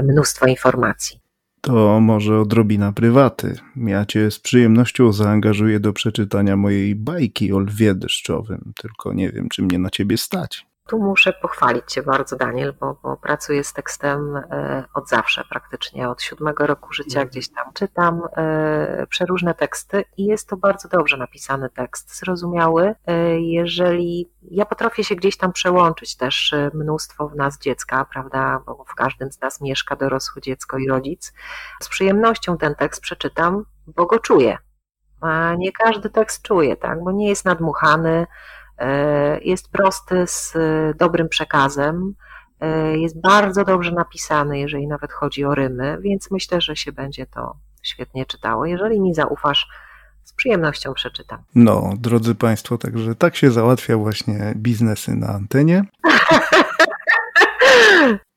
mnóstwo 0.04 0.46
informacji. 0.46 1.23
To 1.66 2.00
może 2.00 2.40
odrobina 2.40 2.92
prywaty. 2.92 3.58
Ja 3.76 4.06
cię 4.06 4.32
z 4.32 4.40
przyjemnością 4.40 5.14
zaangażuję 5.14 5.80
do 5.80 5.94
przeczytania 5.94 6.58
mojej 6.58 6.96
bajki 6.96 7.54
o 7.54 7.60
lwie 7.60 7.96
deszczowym, 7.96 8.74
tylko 8.82 9.14
nie 9.14 9.30
wiem, 9.30 9.50
czy 9.50 9.62
mnie 9.62 9.80
na 9.80 9.90
ciebie 9.90 10.18
stać. 10.18 10.66
Tu 10.88 11.00
muszę 11.00 11.34
pochwalić 11.34 11.84
Cię 11.92 12.04
bardzo, 12.04 12.36
Daniel, 12.36 12.74
bo, 12.80 12.98
bo 13.04 13.18
pracuję 13.18 13.64
z 13.64 13.74
tekstem 13.74 14.36
e, 14.36 14.84
od 14.94 15.10
zawsze, 15.10 15.44
praktycznie 15.50 16.10
od 16.10 16.22
siódmego 16.22 16.68
roku 16.68 16.94
życia 16.94 17.20
mhm. 17.20 17.28
gdzieś 17.28 17.50
tam 17.50 17.74
czytam 17.74 18.22
e, 18.38 19.08
przeróżne 19.10 19.54
teksty 19.54 20.06
i 20.18 20.26
jest 20.26 20.50
to 20.50 20.58
bardzo 20.58 20.90
dobrze 20.90 21.18
napisany 21.18 21.70
tekst, 21.70 22.18
zrozumiały. 22.18 22.96
E, 23.08 23.40
jeżeli 23.40 24.32
ja 24.42 24.66
potrafię 24.66 25.04
się 25.04 25.16
gdzieś 25.16 25.38
tam 25.38 25.54
przełączyć 25.54 26.18
też 26.18 26.56
mnóstwo 26.74 27.30
w 27.30 27.36
nas 27.36 27.60
dziecka, 27.60 28.06
prawda, 28.14 28.62
bo 28.66 28.86
w 28.88 28.96
każdym 28.96 29.32
z 29.32 29.42
nas 29.42 29.62
mieszka 29.62 29.96
dorosłe 29.96 30.42
dziecko 30.42 30.78
i 30.78 30.88
rodzic. 30.88 31.34
Z 31.82 31.90
przyjemnością 31.90 32.58
ten 32.58 32.76
tekst 32.76 33.02
przeczytam, 33.02 33.66
bo 33.88 34.06
go 34.06 34.20
czuję. 34.20 34.58
A 35.22 35.56
nie 35.58 35.72
każdy 35.72 36.10
tekst 36.10 36.42
czuje, 36.42 36.78
tak, 36.78 37.04
bo 37.04 37.12
nie 37.12 37.30
jest 37.30 37.46
nadmuchany, 37.46 38.28
jest 39.42 39.72
prosty, 39.72 40.28
z 40.28 40.56
e, 40.56 40.94
dobrym 40.98 41.30
przekazem, 41.30 42.14
e, 42.60 42.98
jest 42.98 43.22
bardzo 43.22 43.64
dobrze 43.64 43.92
napisany, 43.92 44.60
jeżeli 44.60 44.88
nawet 44.88 45.12
chodzi 45.12 45.46
o 45.46 45.56
rymy, 45.56 45.98
więc 46.02 46.32
myślę, 46.32 46.62
że 46.62 46.76
się 46.76 46.92
będzie 46.92 47.26
to 47.26 47.56
świetnie 47.84 48.26
czytało. 48.26 48.66
Jeżeli 48.66 49.00
mi 49.00 49.14
zaufasz, 49.14 49.68
z 50.24 50.34
przyjemnością 50.34 50.94
przeczytam. 50.94 51.40
No, 51.56 51.94
drodzy 52.00 52.36
Państwo, 52.36 52.78
także 52.78 53.16
tak 53.16 53.36
się 53.36 53.52
załatwia 53.52 53.98
właśnie 53.98 54.54
biznesy 54.56 55.16
na 55.16 55.28
antenie. 55.28 55.84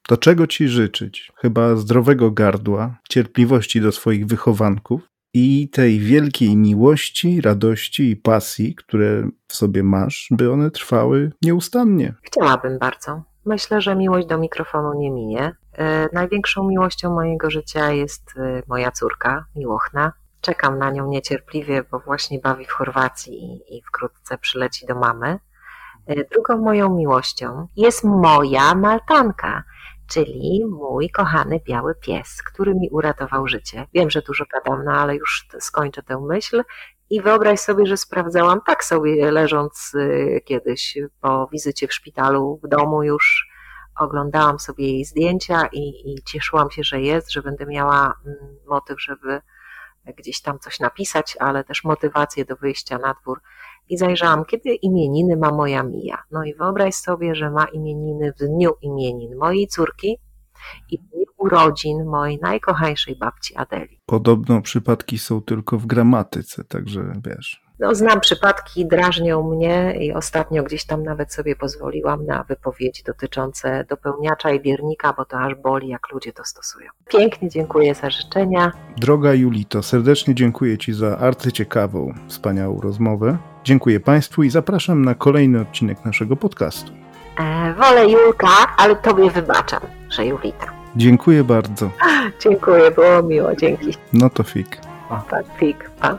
To 0.08 0.16
czego 0.16 0.46
Ci 0.46 0.68
życzyć? 0.68 1.32
Chyba 1.36 1.76
zdrowego 1.76 2.30
gardła, 2.30 2.94
cierpliwości 3.08 3.80
do 3.80 3.92
swoich 3.92 4.26
wychowanków 4.26 5.02
i 5.38 5.68
tej 5.68 5.98
wielkiej 5.98 6.56
miłości, 6.56 7.40
radości 7.40 8.10
i 8.10 8.16
pasji, 8.16 8.74
które 8.74 9.28
w 9.48 9.56
sobie 9.56 9.82
masz, 9.82 10.28
by 10.30 10.52
one 10.52 10.70
trwały 10.70 11.32
nieustannie. 11.42 12.14
Chciałabym 12.22 12.78
bardzo. 12.78 13.22
Myślę, 13.44 13.80
że 13.80 13.96
miłość 13.96 14.26
do 14.26 14.38
mikrofonu 14.38 15.00
nie 15.00 15.10
minie. 15.10 15.56
E, 15.72 16.08
największą 16.12 16.68
miłością 16.68 17.14
mojego 17.14 17.50
życia 17.50 17.92
jest 17.92 18.22
e, 18.36 18.62
moja 18.68 18.90
córka, 18.90 19.44
Miłochna. 19.56 20.12
Czekam 20.40 20.78
na 20.78 20.90
nią 20.90 21.08
niecierpliwie, 21.08 21.84
bo 21.90 21.98
właśnie 21.98 22.38
bawi 22.38 22.64
w 22.64 22.70
Chorwacji 22.70 23.60
i 23.68 23.82
wkrótce 23.82 24.38
przyleci 24.38 24.86
do 24.86 24.94
mamy. 24.94 25.38
E, 26.06 26.24
drugą 26.24 26.58
moją 26.58 26.94
miłością 26.94 27.66
jest 27.76 28.04
moja 28.04 28.74
Maltanka 28.74 29.64
czyli 30.08 30.64
mój 30.70 31.10
kochany 31.10 31.60
biały 31.64 31.94
pies, 31.94 32.42
który 32.42 32.74
mi 32.74 32.90
uratował 32.90 33.48
życie. 33.48 33.86
Wiem, 33.94 34.10
że 34.10 34.22
dużo 34.22 34.44
gadam, 34.52 34.84
no 34.84 34.92
ale 34.92 35.16
już 35.16 35.48
skończę 35.60 36.02
tę 36.02 36.20
myśl. 36.20 36.62
I 37.10 37.22
wyobraź 37.22 37.60
sobie, 37.60 37.86
że 37.86 37.96
sprawdzałam 37.96 38.60
tak 38.66 38.84
sobie 38.84 39.30
leżąc 39.30 39.92
y, 39.94 40.40
kiedyś 40.44 40.98
po 41.20 41.48
wizycie 41.52 41.88
w 41.88 41.94
szpitalu, 41.94 42.60
w 42.64 42.68
domu 42.68 43.02
już 43.02 43.48
oglądałam 43.98 44.58
sobie 44.58 44.92
jej 44.92 45.04
zdjęcia 45.04 45.68
i, 45.72 46.12
i 46.14 46.22
cieszyłam 46.22 46.70
się, 46.70 46.84
że 46.84 47.00
jest, 47.00 47.32
że 47.32 47.42
będę 47.42 47.66
miała 47.66 48.14
mm, 48.26 48.56
motyw, 48.66 49.02
żeby 49.02 49.40
gdzieś 50.16 50.42
tam 50.42 50.58
coś 50.58 50.80
napisać, 50.80 51.36
ale 51.40 51.64
też 51.64 51.84
motywację 51.84 52.44
do 52.44 52.56
wyjścia 52.56 52.98
na 52.98 53.14
dwór 53.14 53.40
i 53.88 53.96
zajrzałam, 53.96 54.44
kiedy 54.44 54.74
imieniny 54.74 55.36
ma 55.36 55.50
moja 55.50 55.82
Mija. 55.82 56.22
No 56.30 56.44
i 56.44 56.54
wyobraź 56.54 56.94
sobie, 56.94 57.34
że 57.34 57.50
ma 57.50 57.64
imieniny 57.64 58.32
w 58.32 58.38
dniu 58.38 58.72
imienin 58.82 59.36
mojej 59.36 59.66
córki 59.66 60.18
i 60.90 60.98
w 60.98 61.10
dniu 61.10 61.24
urodzin 61.38 62.04
mojej 62.04 62.38
najkochańszej 62.38 63.16
babci 63.16 63.56
Adeli. 63.56 64.00
Podobno 64.06 64.62
przypadki 64.62 65.18
są 65.18 65.42
tylko 65.42 65.78
w 65.78 65.86
gramatyce, 65.86 66.64
także 66.64 67.12
wiesz. 67.26 67.65
No, 67.78 67.94
znam 67.94 68.20
przypadki, 68.20 68.86
drażnią 68.86 69.42
mnie 69.42 69.94
i 70.00 70.12
ostatnio 70.12 70.62
gdzieś 70.62 70.84
tam 70.84 71.02
nawet 71.02 71.32
sobie 71.32 71.56
pozwoliłam 71.56 72.26
na 72.26 72.44
wypowiedzi 72.44 73.02
dotyczące 73.02 73.84
dopełniacza 73.88 74.50
i 74.50 74.60
biernika, 74.60 75.12
bo 75.12 75.24
to 75.24 75.38
aż 75.38 75.54
boli, 75.54 75.88
jak 75.88 76.12
ludzie 76.12 76.32
to 76.32 76.44
stosują. 76.44 76.90
Pięknie 77.08 77.48
dziękuję 77.48 77.94
za 77.94 78.10
życzenia. 78.10 78.72
Droga 78.96 79.34
Julito, 79.34 79.82
serdecznie 79.82 80.34
dziękuję 80.34 80.78
Ci 80.78 80.92
za 80.92 81.18
arcyciekawą, 81.18 82.14
wspaniałą 82.28 82.80
rozmowę. 82.80 83.36
Dziękuję 83.64 84.00
Państwu 84.00 84.42
i 84.42 84.50
zapraszam 84.50 85.04
na 85.04 85.14
kolejny 85.14 85.60
odcinek 85.60 86.04
naszego 86.04 86.36
podcastu. 86.36 86.92
E, 87.38 87.74
wolę 87.74 88.10
Julka, 88.10 88.76
ale 88.76 88.96
Tobie 88.96 89.30
wybaczam, 89.30 89.80
że 90.08 90.26
Julita. 90.26 90.66
Dziękuję 90.96 91.44
bardzo. 91.44 91.90
Dziękuję, 92.44 92.90
było 92.90 93.22
miło, 93.22 93.56
dzięki. 93.56 93.94
No 94.12 94.30
to 94.30 94.42
fik. 94.42 94.80
O, 95.10 95.22
tak, 95.30 95.44
fik, 95.58 95.90
pa. 96.00 96.18